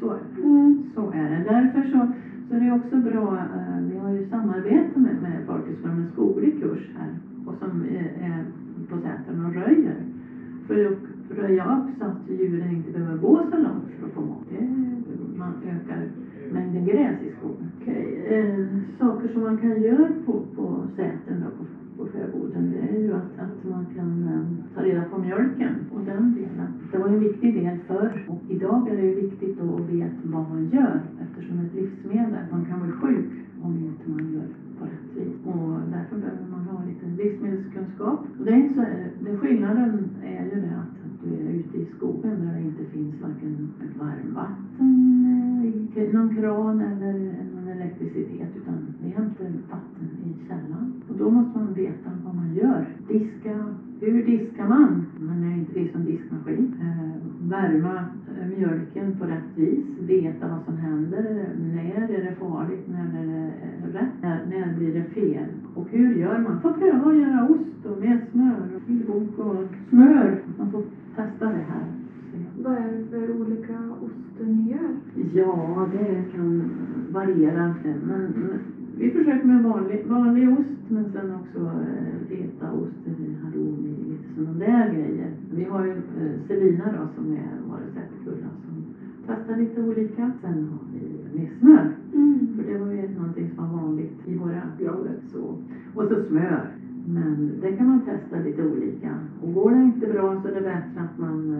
så 0.00 0.10
är 0.10 0.18
det. 0.36 0.42
Mm. 0.42 0.82
Så 0.94 1.10
är 1.12 1.30
det. 1.30 1.44
Därför 1.48 1.82
så, 1.90 2.12
så 2.48 2.54
är 2.54 2.60
det 2.60 2.72
också 2.72 2.96
bra, 2.96 3.36
eh, 3.36 3.80
vi 3.90 3.98
har 3.98 4.10
ju 4.10 4.28
samarbete 4.28 4.98
med, 5.00 5.22
med 5.22 5.46
folkhögskolan, 5.46 6.00
med 6.00 6.12
skoglig 6.12 6.60
kurs 6.62 6.90
här 6.98 7.10
och 7.46 7.54
som 7.58 7.82
är, 7.82 8.08
är 8.28 8.44
på 8.90 8.96
Sätern 8.96 9.46
och 9.46 9.54
röjer. 9.54 9.96
För 10.66 10.86
att 10.86 11.38
röja 11.38 11.64
upp 11.64 11.98
så 11.98 12.04
att 12.04 12.40
djuren 12.40 12.70
inte 12.70 12.90
behöver 12.92 13.18
gå 13.18 13.42
så 13.50 13.56
långt 13.56 13.88
för 14.00 14.06
att 14.06 14.12
få 14.12 14.20
mat. 14.20 14.46
Det, 14.50 14.68
man 15.38 15.52
ökar 15.64 16.08
mängden 16.52 16.75
gräs 16.86 17.18
i 17.28 17.30
skogen. 17.38 17.68
Okej, 17.80 18.04
eh, 18.34 18.66
saker 18.98 19.28
som 19.28 19.42
man 19.42 19.58
kan 19.58 19.82
göra 19.82 20.08
på, 20.26 20.32
på 20.56 20.64
säten 20.96 21.44
då, 21.44 21.50
på, 21.58 21.64
på 21.96 22.10
fäboden, 22.12 22.72
det 22.72 22.80
är 22.88 23.00
ju 23.02 23.12
att, 23.12 23.30
att 23.44 23.64
man 23.70 23.86
kan 23.96 24.12
eh, 24.32 24.74
ta 24.74 24.82
reda 24.82 25.02
på 25.02 25.18
mjölken 25.18 25.74
och 25.94 26.00
den 26.00 26.34
delen. 26.34 26.68
Det 26.92 26.98
var 26.98 27.08
ju 27.08 27.14
en 27.14 27.20
viktig 27.20 27.54
del 27.54 27.78
förr 27.86 28.26
och 28.28 28.40
idag 28.48 28.88
är 28.88 28.96
det 28.96 29.02
ju 29.02 29.14
viktigt 29.14 29.58
då 29.60 29.74
att 29.74 29.90
veta 29.90 30.16
vad 30.24 30.50
man 30.50 30.70
gör 30.72 31.00
eftersom 31.22 31.58
ett 31.60 31.74
livsmedel, 31.74 32.44
man 32.50 32.64
kan 32.64 32.82
bli 32.82 32.92
sjuk 32.92 33.32
om 33.62 33.72
inte 33.76 34.10
man 34.10 34.32
gör 34.32 34.48
på 34.78 34.84
rätt 34.84 35.08
vis. 35.16 35.36
Och 35.44 35.72
därför 35.94 36.16
behöver 36.16 36.46
man 36.50 36.60
ha 36.60 36.82
lite 36.88 37.22
livsmedelskunskap. 37.22 38.20
Och 38.38 38.44
det 38.44 38.50
är 38.50 38.56
inte 38.56 38.74
så, 38.74 38.84
det, 39.24 39.36
skillnaden 39.36 40.10
är 40.24 40.44
ju 40.44 40.60
det 40.60 40.76
att 40.82 40.96
du 41.22 41.30
är 41.34 41.50
ute 41.60 41.78
i 41.78 41.86
skogen 41.96 42.34
där 42.40 42.52
det 42.54 42.60
inte 42.60 42.84
finns 42.84 43.14
varken 43.22 43.72
ett 43.84 44.00
någon 46.16 46.36
kran 46.36 46.80
eller 46.80 47.12
någon 47.54 47.68
elektricitet 47.68 48.48
utan 48.56 48.94
vi 49.02 49.08
hämtar 49.10 49.44
vatten 49.70 50.08
i 50.24 50.48
källan. 50.48 51.02
Och 51.08 51.16
då 51.16 51.30
måste 51.30 51.58
man 51.58 51.74
veta 51.74 52.10
vad 52.24 52.34
man 52.34 52.54
gör. 52.54 52.86
Diska, 53.08 53.74
hur 54.00 54.26
diskar 54.26 54.68
man? 54.68 55.06
Man 55.18 55.44
är 55.44 55.56
inte 55.56 55.80
det 55.80 55.92
som 55.92 56.04
diskmaskin. 56.04 56.74
Eh, 56.80 57.48
värma 57.48 57.94
eh, 58.40 58.46
mjölken 58.58 59.16
på 59.18 59.24
rätt 59.24 59.50
vis. 59.54 59.84
Veta 60.00 60.48
vad 60.48 60.64
som 60.64 60.76
händer. 60.76 61.48
När 61.74 62.10
är 62.10 62.24
det 62.24 62.34
farligt? 62.40 62.88
När 62.88 63.22
är 63.22 63.26
det 63.26 63.46
eh, 63.46 63.92
rätt? 63.92 64.22
När, 64.22 64.46
när 64.46 64.74
blir 64.78 64.94
det 64.94 65.04
fel? 65.04 65.46
Och 65.74 65.86
hur 65.90 66.14
gör 66.14 66.38
man? 66.38 66.60
Får 66.60 66.72
pröva 66.72 67.10
att 67.10 67.16
göra 67.16 67.48
ost 67.48 67.86
och 67.86 67.98
med 68.00 68.18
smör 68.32 68.80
och 69.08 69.46
och 69.46 69.64
smör. 69.88 70.42
Man 70.58 70.70
får 70.72 70.82
testa 71.16 71.44
det 71.46 71.64
här. 71.68 71.95
Vad 72.66 72.74
är 72.74 72.92
det 72.92 73.04
för 73.10 73.40
olika 73.40 73.78
oster 74.02 74.44
ni 74.44 74.70
gör? 74.70 74.96
Ja, 75.32 75.88
det 75.92 76.24
kan 76.32 76.70
variera. 77.12 77.74
Men, 77.84 78.28
men 78.36 78.58
vi 78.98 79.10
försöker 79.10 79.46
med 79.46 79.62
vanlig, 79.62 80.06
vanlig 80.06 80.58
ost 80.58 80.82
men 80.88 81.12
sen 81.12 81.34
också 81.34 81.58
eh, 81.58 82.28
fetaost 82.28 82.94
halloumi, 83.42 83.94
lite 84.08 84.34
sådana 84.34 84.58
där 84.58 84.94
grejer. 84.94 85.30
Vi 85.54 85.64
har 85.64 85.84
ju 85.84 85.92
eh, 85.92 86.40
Selina 86.48 86.84
då 86.84 87.08
som 87.14 87.32
är 87.32 87.50
vår 87.68 87.78
receptkulla 87.86 88.48
som 88.64 88.84
testar 89.26 89.56
lite 89.56 89.82
olika. 89.82 90.32
Sen 90.40 90.68
har 90.68 90.86
vi 90.92 91.38
med 91.38 91.48
smör. 91.60 91.92
Mm. 92.14 92.48
För 92.56 92.72
det 92.72 92.78
var 92.78 92.92
ju 92.92 93.08
någonting 93.18 93.50
som 93.54 93.70
var 93.70 93.82
vanligt 93.82 94.20
i 94.26 94.34
våra 94.34 94.62
grader. 94.80 95.16
Så. 95.32 95.58
Och 95.94 96.08
så 96.08 96.22
smör. 96.28 96.66
Men 97.08 97.52
det 97.60 97.72
kan 97.72 97.88
man 97.88 98.00
testa 98.00 98.38
lite 98.44 98.66
olika. 98.66 99.14
Och 99.42 99.54
går 99.54 99.70
det 99.70 99.82
inte 99.82 100.06
bra 100.06 100.42
så 100.42 100.48
är 100.48 100.54
det 100.54 100.60
bättre 100.60 101.00
att 101.00 101.18
man 101.18 101.54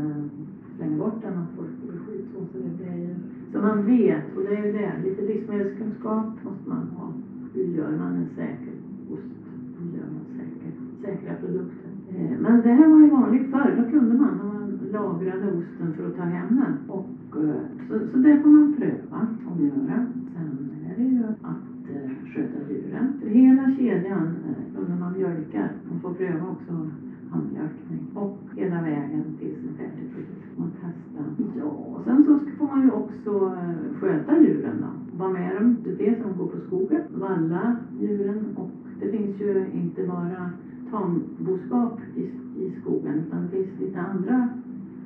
slänga 0.77 0.97
bort 0.97 1.23
den, 1.23 1.39
att 1.39 1.51
folk 1.57 1.69
blir 1.83 1.99
sjuka. 2.07 2.39
Så 2.53 2.59
det 2.59 2.73
blir 2.77 3.15
så 3.53 3.59
man 3.61 3.87
vet, 3.87 4.37
och 4.37 4.43
det 4.43 4.57
är 4.57 4.67
ju 4.67 4.73
det, 4.73 4.93
lite 5.05 5.23
livsmedelskunskap 5.23 6.27
måste 6.45 6.69
man 6.69 6.87
ha. 6.97 7.13
Hur 7.55 7.65
gör 7.65 7.91
man 7.99 8.13
en 8.17 8.29
säker 8.37 8.75
ost? 9.13 9.33
Hur 9.79 9.99
gör 9.99 10.09
man 10.17 10.25
säker, 10.39 10.71
säkra 11.03 11.35
produkter? 11.35 11.91
Eh, 12.11 12.39
Men 12.41 12.61
det 12.63 12.73
här 12.73 12.89
var 12.89 12.99
ju 12.99 13.11
vanligt 13.11 13.51
förr, 13.51 13.83
då 13.85 13.91
kunde 13.91 14.15
man, 14.15 14.37
när 14.37 14.45
man 14.45 14.79
lagrade 14.93 15.47
osten 15.53 15.93
för 15.97 16.07
att 16.07 16.17
ta 16.17 16.23
hem 16.23 16.57
den. 16.57 16.91
Och, 16.91 17.09
eh, 17.43 17.61
så, 17.89 17.99
så 18.13 18.17
det 18.19 18.41
får 18.43 18.49
man 18.49 18.75
pröva 18.79 19.21
och 19.51 19.61
göra. 19.63 20.07
Sen 20.35 20.71
är 20.91 20.97
det 20.97 21.09
ju 21.09 21.23
att 21.43 21.91
eh, 21.95 22.11
sköta 22.35 22.73
djuren. 22.73 23.13
För 23.21 23.29
hela 23.29 23.65
kedjan, 23.77 24.27
eh, 24.49 24.89
när 24.89 24.97
man 25.01 25.13
mjölkar, 25.13 25.71
man 25.91 26.01
får 26.01 26.15
pröva 26.15 26.47
också 26.51 26.91
handmjölkning. 27.31 28.01
Och 28.15 28.39
hela 28.57 28.83
vägen 28.83 29.25
tills 29.39 29.59
en 29.69 29.75
färdig 29.79 30.11
produkt. 30.15 30.36
Man 30.59 30.69
testar. 30.81 31.25
Ja, 31.59 31.65
och 31.65 32.03
sen 32.05 32.25
så 32.25 32.37
ska- 32.37 32.51
får 32.59 32.67
man 32.67 32.83
ju 32.83 32.91
också 32.91 33.31
eh, 33.31 33.95
sköta 34.01 34.37
djuren 34.37 34.75
då. 34.81 35.19
Vara 35.19 35.29
med 35.29 35.55
dem, 35.55 35.77
det 35.85 35.91
är 35.91 36.11
det 36.11 36.19
som 36.23 36.37
går 36.37 36.47
på 36.47 36.57
skogen. 36.67 37.01
Valla 37.15 37.75
djuren 38.01 38.45
och 38.57 38.71
det 39.01 39.09
finns 39.09 39.41
ju 39.41 39.65
inte 39.73 40.05
bara 40.05 40.51
tamboskap 40.91 42.01
i, 42.15 42.21
i 42.65 42.71
skogen 42.81 43.23
utan 43.27 43.43
det 43.43 43.49
finns 43.49 43.79
lite 43.81 44.01
andra 44.01 44.49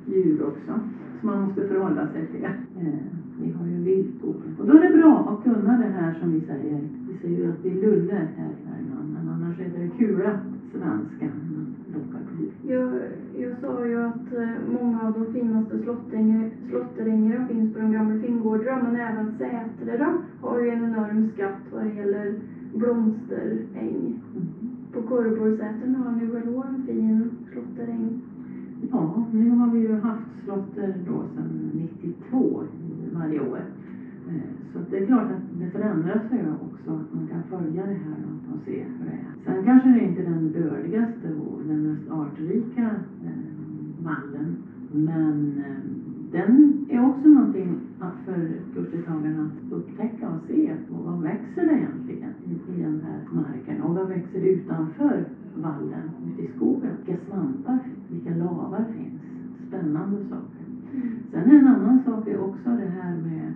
djur 0.05 0.41
också 0.41 0.71
som 1.19 1.29
man 1.29 1.39
måste 1.41 1.63
förhålla 1.67 2.07
sig 2.07 2.25
till. 2.25 2.43
Eh, 2.45 2.93
vi 3.41 3.49
har 3.49 3.65
ju 3.67 3.77
viltbo. 3.83 4.27
Och 4.59 4.65
då 4.65 4.73
är 4.73 4.79
det 4.79 4.97
bra 4.97 5.29
att 5.29 5.43
kunna 5.43 5.77
det 5.77 5.85
här 5.85 6.11
som 6.13 6.31
vi 6.31 6.39
säger. 6.39 6.79
Vi 7.07 7.13
säger 7.21 7.37
ju 7.37 7.45
att 7.45 7.65
vi 7.65 7.73
lulle 7.73 8.13
här 8.35 8.49
i 8.49 8.65
Värmland 8.69 9.13
men 9.13 9.29
annars 9.33 9.59
är 9.59 9.69
det 9.79 9.87
kula 9.97 10.33
svenska 10.71 11.25
när 11.25 11.55
man 11.55 11.65
lockar 11.93 12.19
på 12.29 12.35
djur. 12.41 12.73
Jag, 12.73 12.91
jag 13.41 13.61
sa 13.61 13.85
ju 13.85 13.95
att 13.95 14.33
eh, 14.33 14.71
många 14.73 15.07
av 15.07 15.13
de 15.13 15.33
finaste 15.33 15.77
slåtterängarna 16.69 17.47
finns 17.47 17.73
på 17.73 17.79
de 17.79 17.91
gamla 17.91 18.15
Finngårdarna 18.15 18.77
men 18.83 18.95
även 18.95 19.27
Sätre 19.39 19.97
då 19.97 20.47
har 20.47 20.59
ju 20.59 20.69
en 20.69 20.83
enorm 20.83 21.23
skatt 21.33 21.61
vad 21.73 21.83
det 21.83 21.89
gäller 21.93 22.33
blomsteräng. 22.73 24.15
Mm. 24.35 24.47
På 24.93 25.01
Korreborgsätern 25.01 25.95
har 25.95 26.11
ni 26.11 26.25
väl 26.25 26.47
också 26.49 26.67
en 26.67 26.79
fin 26.85 27.29
slåtteräng? 27.51 28.13
Ja, 28.91 29.23
nu 29.31 29.49
har 29.49 29.67
vi 29.69 29.79
ju 29.79 29.95
haft 29.95 30.43
slotter 30.43 30.95
då 31.07 31.25
sedan 31.35 31.71
92 31.73 32.63
i- 32.63 33.15
varje 33.15 33.39
år. 33.39 33.59
Så 34.73 34.79
det 34.89 34.97
är 34.97 35.05
klart 35.05 35.31
att 35.31 35.59
det 35.59 35.71
förändras 35.71 36.21
ju 36.31 36.51
också, 36.67 36.89
att 36.91 37.13
man 37.15 37.27
kan 37.27 37.43
följa 37.49 37.81
det 37.85 37.99
här 38.05 38.19
och 38.53 38.59
se 38.65 38.71
hur 38.71 39.05
det 39.05 39.11
är. 39.11 39.31
Sen 39.45 39.63
kanske 39.63 39.89
det 39.89 40.05
inte 40.05 40.21
är 40.21 40.29
den 40.29 40.51
bördigaste 40.51 41.27
och 41.33 41.61
den 41.67 41.81
mest 41.87 42.11
artrika 42.11 42.87
eh, 43.25 43.51
vallen, 44.03 44.55
men 44.91 45.61
eh, 45.65 45.81
den 46.31 46.85
är 46.89 47.05
också 47.09 47.27
någonting 47.27 47.75
för 48.25 48.49
kursdeltagarna 48.73 49.43
att 49.45 49.73
upptäcka 49.73 50.29
och 50.29 50.41
se 50.47 50.71
på. 50.89 50.95
Vad 50.95 51.21
växer 51.21 51.65
det 51.65 51.77
egentligen 51.77 52.33
i, 52.45 52.73
i 52.73 52.81
den 52.81 53.01
här 53.05 53.19
marken 53.31 53.81
och 53.81 53.95
vad 53.95 54.07
växer 54.07 54.41
utanför 54.41 55.25
vallen 55.55 56.05
ute 56.27 56.41
i 56.41 56.51
skogen? 56.55 56.91
Vilka 57.05 57.21
svampar, 57.27 57.79
vilka 58.11 58.35
lavar 58.35 58.85
finns? 58.95 59.21
Spännande 59.67 60.17
saker. 60.29 60.65
Sen 61.31 61.49
är 61.49 61.55
en 61.55 61.67
annan 61.67 61.99
sak 62.05 62.27
är 62.27 62.39
också 62.39 62.69
det 62.69 62.91
här 62.99 63.15
med, 63.15 63.53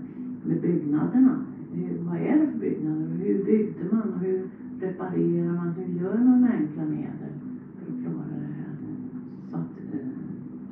med 0.48 0.62
byggnaderna. 0.62 1.36
Hur, 1.74 1.98
vad 2.08 2.18
är 2.18 2.40
det 2.40 2.48
för 2.52 2.60
byggnader? 2.60 3.08
Hur 3.24 3.46
byggde 3.46 3.84
man? 3.92 4.14
Och 4.14 4.20
hur 4.20 4.42
reparerar 4.80 5.54
man? 5.54 5.74
Hur 5.78 6.04
gör 6.04 6.18
man 6.18 6.42
med 6.42 6.52
enkla 6.52 6.86
medel 6.86 7.34
för 7.76 7.94
att 7.94 8.02
klara 8.02 8.36
det 8.40 8.54
här? 8.60 8.74
Så 9.52 9.58
att, 9.58 9.94
eh, 9.94 10.08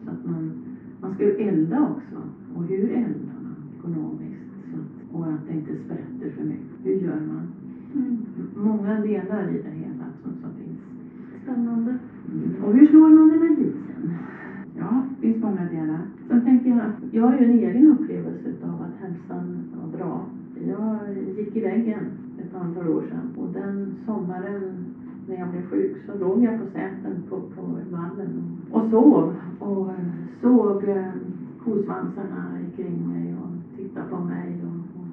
så 0.06 0.12
att 0.12 0.26
man, 0.26 0.52
man 1.02 1.14
ska 1.14 1.24
ju 1.24 1.36
elda 1.36 1.82
också. 1.82 2.18
Och 2.56 2.64
hur 2.64 2.90
eldar 2.90 3.38
man 3.44 3.56
ekonomiskt? 3.78 4.50
Så 4.72 4.78
att, 4.80 5.16
och 5.16 5.34
att 5.34 5.48
det 5.48 5.54
inte 5.54 5.76
sprätter 5.86 6.30
för 6.38 6.44
mycket. 6.44 6.74
Hur 6.84 6.94
gör 6.94 7.22
man? 7.28 7.48
Mm. 7.96 8.18
Många 8.56 9.02
delar 9.02 9.50
i 9.50 9.62
det 9.62 9.76
hela 9.84 10.06
som, 10.24 10.32
som 10.42 10.50
finns. 10.60 10.80
Spännande. 11.44 11.98
Mm. 12.32 12.64
Och 12.64 12.74
hur 12.74 12.88
slår 12.88 13.10
man 13.10 13.30
det 13.30 13.40
med 13.40 13.60
lisen? 13.60 14.14
Ja, 14.78 15.04
det 15.10 15.28
finns 15.28 15.44
många 15.44 15.66
delar. 15.72 16.00
Sen 16.28 16.42
tänker 16.42 16.70
jag, 16.70 16.92
jag 17.12 17.24
har 17.24 17.38
ju 17.38 17.46
en 17.46 17.60
egen 17.60 17.83
jag 20.74 21.18
gick 21.38 21.56
i 21.56 21.62
väggen 21.62 22.06
ett 22.42 22.56
antal 22.56 22.88
år 22.88 23.02
sedan 23.10 23.28
och 23.38 23.50
den 23.54 23.92
sommaren 24.06 24.86
när 25.28 25.40
jag 25.40 25.50
blev 25.50 25.66
sjuk 25.66 25.96
så 26.06 26.20
låg 26.20 26.44
jag 26.44 26.60
på 26.60 26.66
säten 26.66 27.14
på, 27.30 27.36
på 27.38 27.62
vallen 27.92 28.32
och 28.72 28.84
sov 28.92 29.36
och 29.60 29.92
såg 30.42 30.82
kosvansarna 31.64 32.44
eh, 32.60 32.76
kring 32.76 32.98
mig 33.14 33.36
och 33.42 33.78
tittade 33.78 34.10
på 34.10 34.20
mig 34.20 34.62
och, 34.68 35.00
och, 35.00 35.10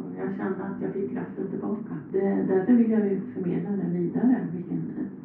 och 0.00 0.10
jag 0.18 0.30
kände 0.38 0.62
att 0.62 0.82
jag 0.82 0.90
fick 0.90 1.10
kraften 1.12 1.46
tillbaka. 1.50 1.94
Det, 2.12 2.44
därför 2.48 2.72
vill 2.72 2.90
jag 2.90 3.06
ju 3.08 3.16
förmedla 3.34 3.70
den 3.70 3.92
vidare, 3.92 4.46
vilken 4.54 4.80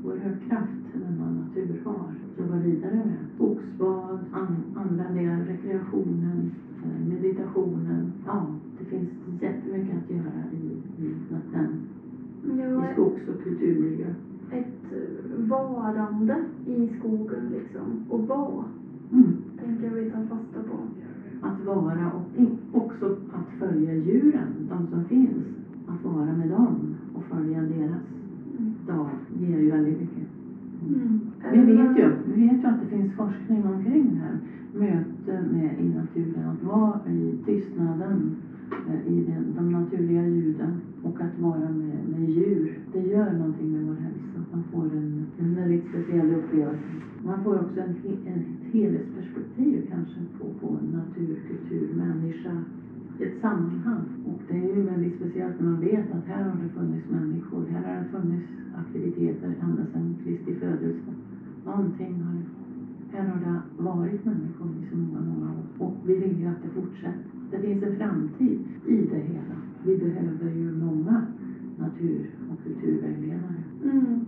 oerhörd 0.05 0.39
kraft 0.47 0.81
denna 0.93 1.31
natur 1.31 1.81
har. 1.83 2.11
Jobba 2.37 2.57
vidare 2.57 2.95
med. 2.95 3.17
Skogsbad, 3.35 4.19
an, 4.31 4.55
använda 4.75 5.21
rekreationen, 5.47 6.49
eh, 6.83 7.07
med 7.07 7.21
meditationen. 7.21 8.11
Ja, 8.25 8.45
det 8.77 8.83
finns 8.83 9.07
jättemycket 9.41 9.95
att 9.95 10.09
göra 10.09 10.41
i, 10.51 10.65
i 11.03 11.09
den 11.51 11.67
Ja, 12.59 12.89
i 12.89 12.93
skogs 12.93 13.27
och 13.27 13.43
kulturmiljö 13.43 13.74
ett 14.51 14.93
varande 15.49 16.35
i 16.65 16.89
skogen 16.99 17.49
liksom. 17.51 18.05
Och 18.09 18.27
vara, 18.27 18.63
Mm. 19.11 19.33
tänker 19.59 19.89
vi 19.89 20.09
tar 20.11 20.19
fasta 20.23 20.59
på. 20.69 20.77
Att 21.47 21.65
vara 21.65 22.11
och 22.11 22.81
också 22.85 23.05
att 23.33 23.59
följa 23.59 23.93
djuren, 23.93 24.47
de 24.69 24.87
som 24.87 25.03
finns. 25.05 25.45
Att 25.87 26.03
vara 26.13 26.33
med 26.33 26.49
dem 26.49 26.95
och 27.15 27.23
följa 27.23 27.61
deras 27.61 28.01
Mm. 28.57 28.73
dag 28.87 29.07
ger 29.39 29.59
ju 29.59 29.71
väldigt 29.71 29.99
mycket. 29.99 30.27
Mm. 30.87 31.19
Vi 31.51 31.73
vet 31.73 31.97
ju, 31.99 32.11
vi 32.35 32.47
vet 32.47 32.63
ju 32.63 32.67
att 32.67 32.79
det 32.81 32.97
finns 32.97 33.13
forskning 33.13 33.65
omkring 33.67 34.09
det 34.13 34.19
här. 34.19 34.37
Möte 34.73 35.45
med, 35.53 35.79
i 35.79 35.89
naturen, 35.95 36.49
att 36.49 36.63
vara 36.63 36.99
i 37.09 37.37
tystnaden, 37.45 38.11
eh, 38.11 38.54
Eh, 38.71 39.13
i 39.13 39.25
den, 39.25 39.53
de 39.55 39.71
naturliga 39.71 40.27
ljuden 40.27 40.81
och 41.03 41.21
att 41.21 41.39
vara 41.39 41.69
med, 41.69 41.99
med 42.09 42.29
djur. 42.29 42.79
Det 42.93 43.01
gör 43.01 43.33
någonting 43.33 43.71
med 43.71 43.85
vår 43.85 43.95
hälsa. 43.95 44.39
Man 44.51 44.63
får 44.71 44.97
en, 44.97 45.25
en 45.39 45.55
väldigt 45.55 45.83
speciell 45.89 46.33
upplevelse. 46.35 46.83
Man 47.25 47.43
får 47.43 47.55
också 47.55 47.79
en, 47.79 47.95
en, 48.25 48.39
ett 48.39 48.73
helhetsperspektiv 48.73 49.87
kanske 49.91 50.19
på, 50.39 50.45
på 50.59 50.73
natur, 50.73 51.39
kultur, 51.47 51.89
människa, 51.95 52.63
ett 53.19 53.41
sammanhang. 53.41 54.05
Och 54.25 54.41
det 54.47 54.57
är 54.57 54.75
ju 54.75 54.81
väldigt 54.81 55.15
speciellt 55.15 55.59
när 55.59 55.69
man 55.69 55.79
vet 55.79 56.11
att 56.11 56.25
här 56.25 56.43
har 56.43 56.63
det 56.63 56.69
funnits 56.69 57.09
människor, 57.09 57.65
här 57.71 57.95
har 57.95 58.03
det 58.03 58.09
funnits 58.09 58.47
aktiviteter 58.75 59.55
ända 59.63 59.85
sedan 59.93 60.15
Kristi 60.23 60.55
födelse. 60.55 61.11
Någonting 61.65 62.21
har 62.21 62.33
här 63.15 63.27
har 63.27 63.39
det 63.45 63.83
varit 63.83 64.25
människor 64.25 64.67
i 64.81 64.89
så 64.91 64.97
många, 64.97 65.19
många 65.19 65.49
år. 65.51 65.85
Och 65.85 65.93
vi 66.05 66.13
vill 66.15 66.39
ju 66.41 66.47
att 66.47 66.63
det 66.63 66.69
fortsätter. 66.81 67.21
Det 67.51 67.59
finns 67.59 67.83
en 67.83 67.95
framtid 67.95 68.59
i 68.87 68.95
det 69.11 69.17
hela. 69.31 69.57
Vi 69.85 69.97
behöver 69.97 70.51
ju 70.55 70.71
många 70.71 71.21
natur 71.79 72.25
och 72.51 72.63
kulturvägledare. 72.63 73.63
Mm. 73.83 74.19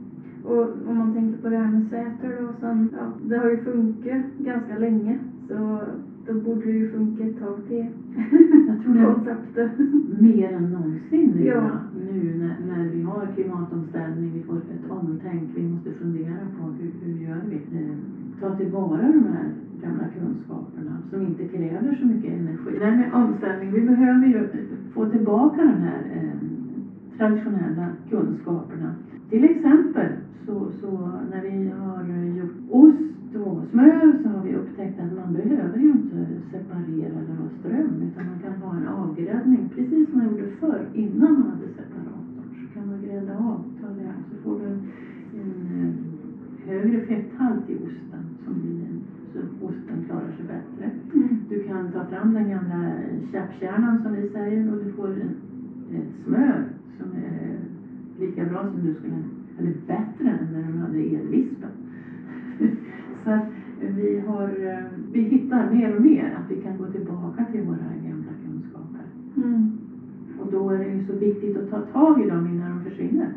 Och 0.43 0.67
om 0.89 0.97
man 0.97 1.13
tänker 1.13 1.38
på 1.41 1.50
det 1.50 1.58
här 1.58 1.71
med 1.71 1.89
Säter 1.89 2.41
då, 2.41 2.47
sen, 2.60 2.89
ja, 3.00 3.12
det 3.30 3.38
har 3.38 3.50
ju 3.50 3.58
funkat 3.58 4.26
ganska 4.38 4.78
länge. 4.78 5.19
Så 5.47 5.80
då 6.28 6.34
borde 6.34 6.65
det 6.65 6.71
ju 6.78 6.91
funka 6.91 7.23
ett 7.23 7.39
tag 7.39 7.58
till. 7.67 7.86
Jag 8.67 8.84
tror 8.84 8.93
det 8.93 9.06
Konceptet. 9.13 9.71
mer 10.19 10.54
än 10.54 10.71
någonsin 10.71 11.32
nu, 11.36 11.45
Ja. 11.45 11.69
nu 12.12 12.36
när, 12.38 12.56
när 12.76 12.89
vi 12.89 13.02
har 13.02 13.28
klimatomställning, 13.36 14.32
vi 14.34 14.43
får 14.43 14.58
ett 14.58 14.89
omtänk, 14.91 15.43
vi 15.56 15.67
måste 15.67 15.91
fundera 15.91 16.38
på 16.60 16.67
hur, 16.67 16.91
hur 17.04 17.21
gör 17.28 17.41
vi? 17.50 17.60
Ta 18.39 18.56
tillvara 18.56 19.02
de 19.02 19.23
här 19.34 19.47
gamla 19.82 20.04
kunskaperna 20.19 20.97
som 21.10 21.21
inte 21.21 21.43
kräver 21.43 21.97
så 22.00 22.06
mycket 22.06 22.34
energi. 22.39 22.80
Det 22.80 22.86
här 22.86 22.97
med 22.97 23.13
omställning, 23.13 23.71
vi 23.71 23.82
behöver 23.82 24.28
ju 24.28 24.45
få 24.93 25.06
tillbaka 25.06 25.62
de 25.62 25.82
här 25.88 26.02
eh, 26.15 26.38
traditionella 27.17 27.88
kunskaperna. 28.10 28.95
Till 29.30 29.43
exempel 29.43 30.10
så, 30.45 30.71
så 30.82 31.12
när 31.32 31.41
vi 31.41 31.69
har 31.69 32.04
gjort 32.38 32.58
ost 32.71 33.36
och 33.36 33.63
smör 33.71 34.13
så 34.23 34.30
har 34.30 34.43
vi 34.43 34.56
upptäckt 34.56 35.00
att 35.00 35.15
man 35.15 35.34
behöver 35.34 35.78
ju 35.80 35.89
inte 35.91 36.28
separera 36.52 37.13
eller 37.19 37.36
ha 37.41 37.50
ström 37.60 37.95
utan 38.08 38.26
man 38.32 38.39
kan 38.39 38.54
ha 38.62 38.76
en 38.78 38.88
avgräddning 38.88 39.69
precis 39.76 40.10
som 40.10 40.17
man 40.19 40.30
gjorde 40.30 40.47
förr 40.60 40.86
innan 40.93 41.34
man 41.34 41.50
hade 41.52 41.67
separatorn. 41.67 42.50
Så 42.62 42.73
kan 42.73 42.88
man 42.88 43.02
grädda 43.02 43.34
av, 43.38 43.60
ta 43.82 43.88
det 43.88 44.13
så 44.30 44.36
får 44.43 44.60
du 44.60 44.69
högre 46.67 46.99
fetthalt 46.99 47.69
i 47.69 47.75
osten 47.75 48.23
som 48.45 48.53
blir 48.62 48.88
så 49.34 49.65
osten 49.65 50.03
klarar 50.06 50.32
sig 50.38 50.45
bättre. 50.47 50.91
Mm. 51.13 51.38
Du 51.49 51.63
kan 51.63 51.91
ta 51.91 52.03
fram 52.03 52.34
den 52.34 52.49
gamla 52.49 52.91
käppkärnan 53.32 54.03
som 54.03 54.13
vi 54.13 54.30
säger 54.30 54.71
och 54.71 54.77
du 54.77 54.91
får 54.91 55.08
en, 55.08 55.32
ett 55.99 56.25
smör 56.25 56.63
som 56.97 57.08
är 57.12 57.58
lika 58.19 58.45
bra 58.45 58.67
som 58.71 58.84
du 58.84 58.93
skulle, 58.93 59.19
eller 59.60 59.73
bättre 59.88 60.30
än 60.30 60.53
när 60.53 60.63
de 60.63 60.77
hade 60.77 60.99
elvispen. 60.99 61.69
Så 63.23 63.30
att 63.30 63.43
vi, 63.95 64.19
har, 64.19 64.47
eh, 64.47 64.86
vi 65.12 65.19
hittar 65.19 65.69
mer 65.69 65.95
och 65.95 66.01
mer 66.01 66.36
att 66.38 66.51
vi 66.51 66.62
kan 66.62 66.77
gå 66.77 66.86
tillbaka 66.88 67.45
till 67.51 67.62
våra 67.62 67.89
gamla 68.08 68.32
kunskaper. 68.45 69.06
Mm. 69.38 69.71
Och 70.39 70.51
då 70.51 70.69
är 70.69 70.80
det 70.80 70.86
ju 70.86 71.08
så 71.08 71.13
viktigt 71.13 71.58
att 71.58 71.69
ta 71.69 71.80
tag 71.80 72.21
i 72.21 72.25
dem 72.25 72.47
innan 72.47 72.71
de 72.71 72.89
försvinner. 72.89 73.30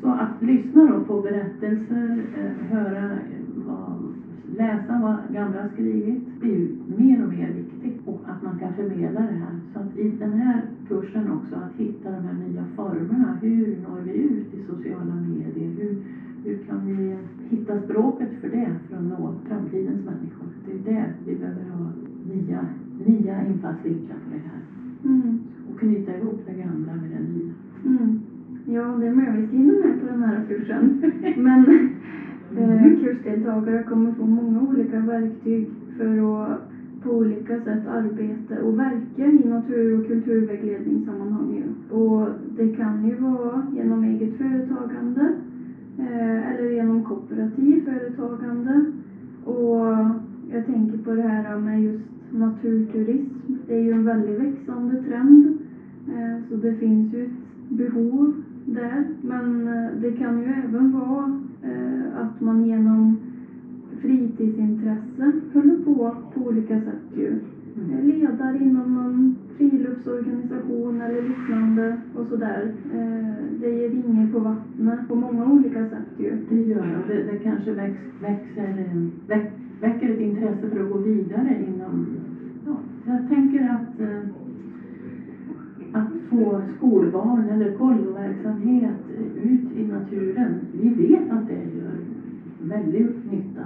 Så 0.00 0.08
att 0.08 0.42
lyssna 0.42 0.86
då 0.86 1.04
på 1.04 1.20
berättelser, 1.20 2.22
eh, 2.38 2.66
höra, 2.70 3.12
eh, 3.12 3.18
vad, 3.66 4.14
läsa 4.56 5.00
vad 5.02 5.34
gamla 5.34 5.62
har 5.62 5.68
skrivit 5.68 6.40
blir 6.40 6.52
ju 6.52 6.76
mer 6.98 7.22
och 7.24 7.28
mer 7.28 7.52
viktigt. 7.52 8.06
Och 8.06 8.20
att 8.26 8.42
man 8.42 8.58
kan 8.58 8.74
förmedla 8.74 9.20
det 9.20 9.40
här. 9.44 9.60
Så 9.72 9.80
att 9.80 9.96
i 9.96 10.10
den 10.10 10.32
här 10.32 10.62
kursen 10.88 11.32
också 11.32 11.54
att 11.54 11.80
hitta 11.80 12.10
de 12.10 12.24
här 12.24 12.34
nya 12.48 12.64
formerna. 12.76 13.38
Hur 13.42 13.76
når 13.88 14.00
vi 14.04 14.12
ut 14.12 14.54
i 14.54 14.66
sociala 14.66 15.14
medier? 15.14 15.70
Hur, 15.78 15.96
hur 16.44 16.58
kan 16.58 16.86
vi 16.86 17.16
hitta 17.48 17.82
språket 17.82 18.28
för 18.40 18.48
det 18.48 18.70
för 18.88 18.96
att 18.96 19.02
nå 19.02 19.34
framtidens 19.48 20.04
människor? 20.04 20.48
Det 20.66 20.72
är 20.72 20.94
det 20.94 21.04
vi 21.26 21.34
behöver 21.36 21.64
ha 21.70 21.90
nya, 22.34 22.66
nya 23.06 23.46
infallsvinklar 23.46 24.16
på 24.16 24.30
det 24.34 24.42
här. 24.48 24.62
Mm. 25.04 25.38
Och 25.70 25.80
knyta 25.80 26.16
ihop 26.16 26.40
det 26.46 26.52
gamla 26.52 26.94
med 26.94 27.10
det 27.10 27.32
nya. 27.32 27.52
Mm. 27.84 28.15
Ja, 28.68 28.96
det 29.00 29.06
är 29.06 29.10
ska 29.46 29.56
hinna 29.56 29.72
med 29.72 30.00
på 30.00 30.06
den 30.06 30.22
här 30.22 30.40
kursen. 30.48 31.02
Men 31.36 31.68
eh, 32.56 32.84
Mm. 32.84 32.96
kursdeltagare 33.00 33.82
kommer 33.82 34.12
få 34.12 34.26
många 34.26 34.60
olika 34.60 35.00
verktyg 35.00 35.68
för 35.96 36.42
att 36.52 36.58
på 37.02 37.10
olika 37.10 37.58
sätt 37.58 37.86
arbeta 37.86 38.62
och 38.62 38.78
verka 38.78 39.26
i 39.26 39.44
natur 39.48 39.98
och 39.98 40.06
kulturvägledningssammanhang. 40.06 41.62
Och 41.90 42.26
det 42.56 42.68
kan 42.68 43.04
ju 43.08 43.14
vara 43.14 43.62
genom 43.74 44.04
eget 44.04 44.34
företagande 44.38 45.32
eh, 45.98 46.50
eller 46.50 46.70
genom 46.70 47.02
kooperativ 47.02 47.84
företagande. 47.84 48.84
Och 49.44 49.86
jag 50.52 50.66
tänker 50.66 50.96
på 50.98 51.14
det 51.14 51.22
här 51.22 51.56
med 51.58 51.82
just 51.82 52.04
naturturism. 52.30 53.52
Det 53.66 53.74
är 53.74 53.82
ju 53.82 53.92
en 53.92 54.04
väldigt 54.04 54.40
växande 54.40 55.02
trend. 55.02 55.58
Eh, 56.08 56.42
Så 56.48 56.56
det 56.56 56.74
finns 56.74 57.14
ju 57.14 57.24
ett 57.24 57.68
behov 57.68 58.32
där. 58.66 59.04
Men 59.22 59.68
eh, 59.68 59.90
det 60.00 60.12
kan 60.12 60.38
ju 60.38 60.44
även 60.44 60.92
vara 60.92 61.40
eh, 61.62 62.20
att 62.20 62.40
man 62.40 62.66
genom 62.66 63.16
fritidsintresse 64.00 65.32
håller 65.52 65.76
på 65.84 66.16
på 66.34 66.40
olika 66.40 66.80
sätt 66.80 67.16
ju. 67.16 67.38
Eh, 67.92 68.04
Ledare 68.04 68.58
inom 68.58 68.94
någon 68.94 69.36
friluftsorganisation 69.56 71.00
eller 71.00 71.22
liknande 71.22 71.96
och 72.14 72.26
sådär. 72.26 72.72
Det 73.60 73.70
ger 73.70 73.88
ringar 73.88 74.32
på 74.32 74.38
vattnet 74.38 75.08
på 75.08 75.14
många 75.14 75.46
olika 75.52 75.88
sätt 75.88 76.12
ju. 76.18 76.36
Det 76.48 76.62
gör 76.62 76.86
det. 76.86 76.96
och 76.96 77.08
det. 77.08 77.32
Det 77.32 77.38
kanske 77.38 77.72
väx, 77.72 77.96
växer, 78.22 78.90
väck, 79.28 79.52
väcker 79.80 80.14
ett 80.14 80.20
intresse 80.20 80.70
för 80.70 80.84
att 80.84 80.92
gå 80.92 80.98
vidare 80.98 81.64
inom 81.68 82.06
skolbarn 86.76 87.48
eller 87.48 87.72
kolloverksamhet 87.72 88.96
ut 89.44 89.76
i 89.76 89.86
naturen. 89.86 90.54
Vi 90.72 90.88
vet 90.88 91.30
att 91.30 91.48
det 91.48 91.54
gör 91.54 91.98
väldigt 92.60 93.32
nytta. 93.32 93.64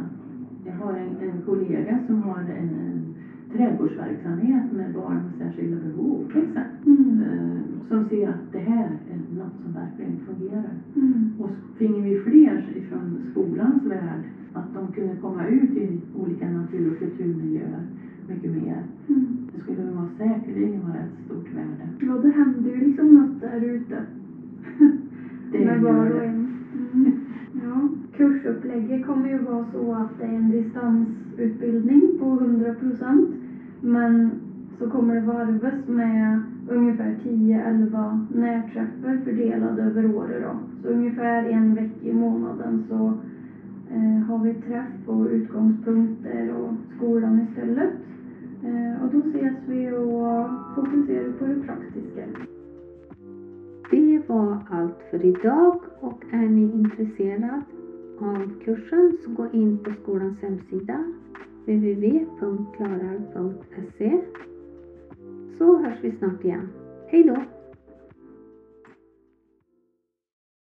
Jag 0.66 0.72
har 0.72 0.92
en, 0.92 1.28
en 1.28 1.42
kollega 1.46 1.98
som 2.06 2.22
har 2.22 2.38
en, 2.38 2.48
en 2.50 3.14
trädgårdsverksamhet 3.52 4.72
med 4.72 4.94
barn 4.94 5.14
med 5.14 5.33
särskilda 5.38 5.76
behov 5.76 6.24
till 6.33 6.42
exempel. 6.42 6.70
Mm. 6.87 7.22
Eh, 7.22 7.61
som 7.88 8.09
ser 8.09 8.28
att 8.28 8.52
det 8.52 8.59
här 8.59 8.88
är 9.11 9.37
något 9.38 9.62
som 9.62 9.72
verkligen 9.72 10.16
fungerar. 10.26 10.74
Mm. 10.96 11.30
Och 11.38 11.50
finge 11.76 12.00
vi 12.00 12.20
fler 12.20 12.64
ifrån 12.76 13.18
skolans 13.30 13.85
värld 13.85 14.22
att 14.52 14.74
de 14.74 14.92
kunde 14.92 15.16
komma 15.16 15.46
ut 15.46 15.70
i 15.70 16.00
olika 16.16 16.50
natur 16.50 16.92
och 16.92 16.98
kulturmiljöer 16.98 17.87
mycket 18.30 18.50
mer. 18.50 18.82
Mm. 19.08 19.48
Det 19.54 19.60
skulle 19.60 19.90
vara 19.90 20.08
säkerligen 20.18 20.80
vara 20.80 20.98
ett 20.98 21.24
stort 21.26 21.54
värde. 21.54 21.88
Ja, 22.00 22.12
det 22.22 22.30
händer 22.30 22.70
ju 22.70 22.76
liksom 22.76 23.14
något 23.14 23.40
där 23.40 23.64
ute. 23.64 24.02
Det 25.52 25.64
med 25.64 25.80
var 25.80 26.10
och 26.10 26.24
en. 26.24 26.48
Mm. 26.92 27.12
Ja. 27.52 27.88
Kursupplägget 28.16 29.06
kommer 29.06 29.28
ju 29.28 29.38
vara 29.38 29.64
så 29.72 29.94
att 29.94 30.18
det 30.18 30.24
är 30.24 30.34
en 30.34 30.50
distansutbildning 30.50 32.02
på 32.18 32.24
100 32.24 32.74
procent. 32.74 33.30
Men 33.80 34.30
så 34.78 34.90
kommer 34.90 35.14
det 35.14 35.20
varvas 35.20 35.88
med 35.88 36.40
ungefär 36.68 37.16
10-11 37.24 38.26
närträffar 38.34 39.20
fördelade 39.24 39.82
över 39.82 40.14
året 40.14 40.42
då. 40.42 40.56
Så 40.82 40.88
ungefär 40.88 41.44
en 41.44 41.74
vecka 41.74 42.08
i 42.08 42.12
månaden 42.12 42.84
så 42.88 43.12
eh, 43.94 44.26
har 44.26 44.38
vi 44.38 44.54
träff 44.54 45.08
och 45.08 45.26
utgångspunkter 45.26 46.54
och 46.54 46.74
skolan 46.96 47.40
istället. 47.40 47.90
Eh, 48.64 49.03
och 49.05 49.11
då 49.12 49.18
ses 49.18 49.55
vi 49.66 49.90
och 49.90 50.49
fokuserar 50.75 51.33
på 51.33 51.44
det 51.44 51.61
praktiska. 51.66 52.27
Det 53.90 54.23
var 54.29 54.59
allt 54.70 54.99
för 55.11 55.25
idag 55.25 55.81
och 56.01 56.25
är 56.33 56.49
ni 56.49 56.62
intresserad 56.62 57.62
av 58.18 58.53
kursen 58.64 59.18
så 59.25 59.31
gå 59.31 59.49
in 59.53 59.79
på 59.79 59.92
skolans 60.03 60.40
hemsida 60.40 61.05
www.klarar.se 61.66 62.51
så 65.59 65.77
hörs 65.77 65.99
vi 66.03 66.12
snart 66.12 66.44
igen. 66.44 66.68
Hej 67.07 67.25
då! 67.25 67.37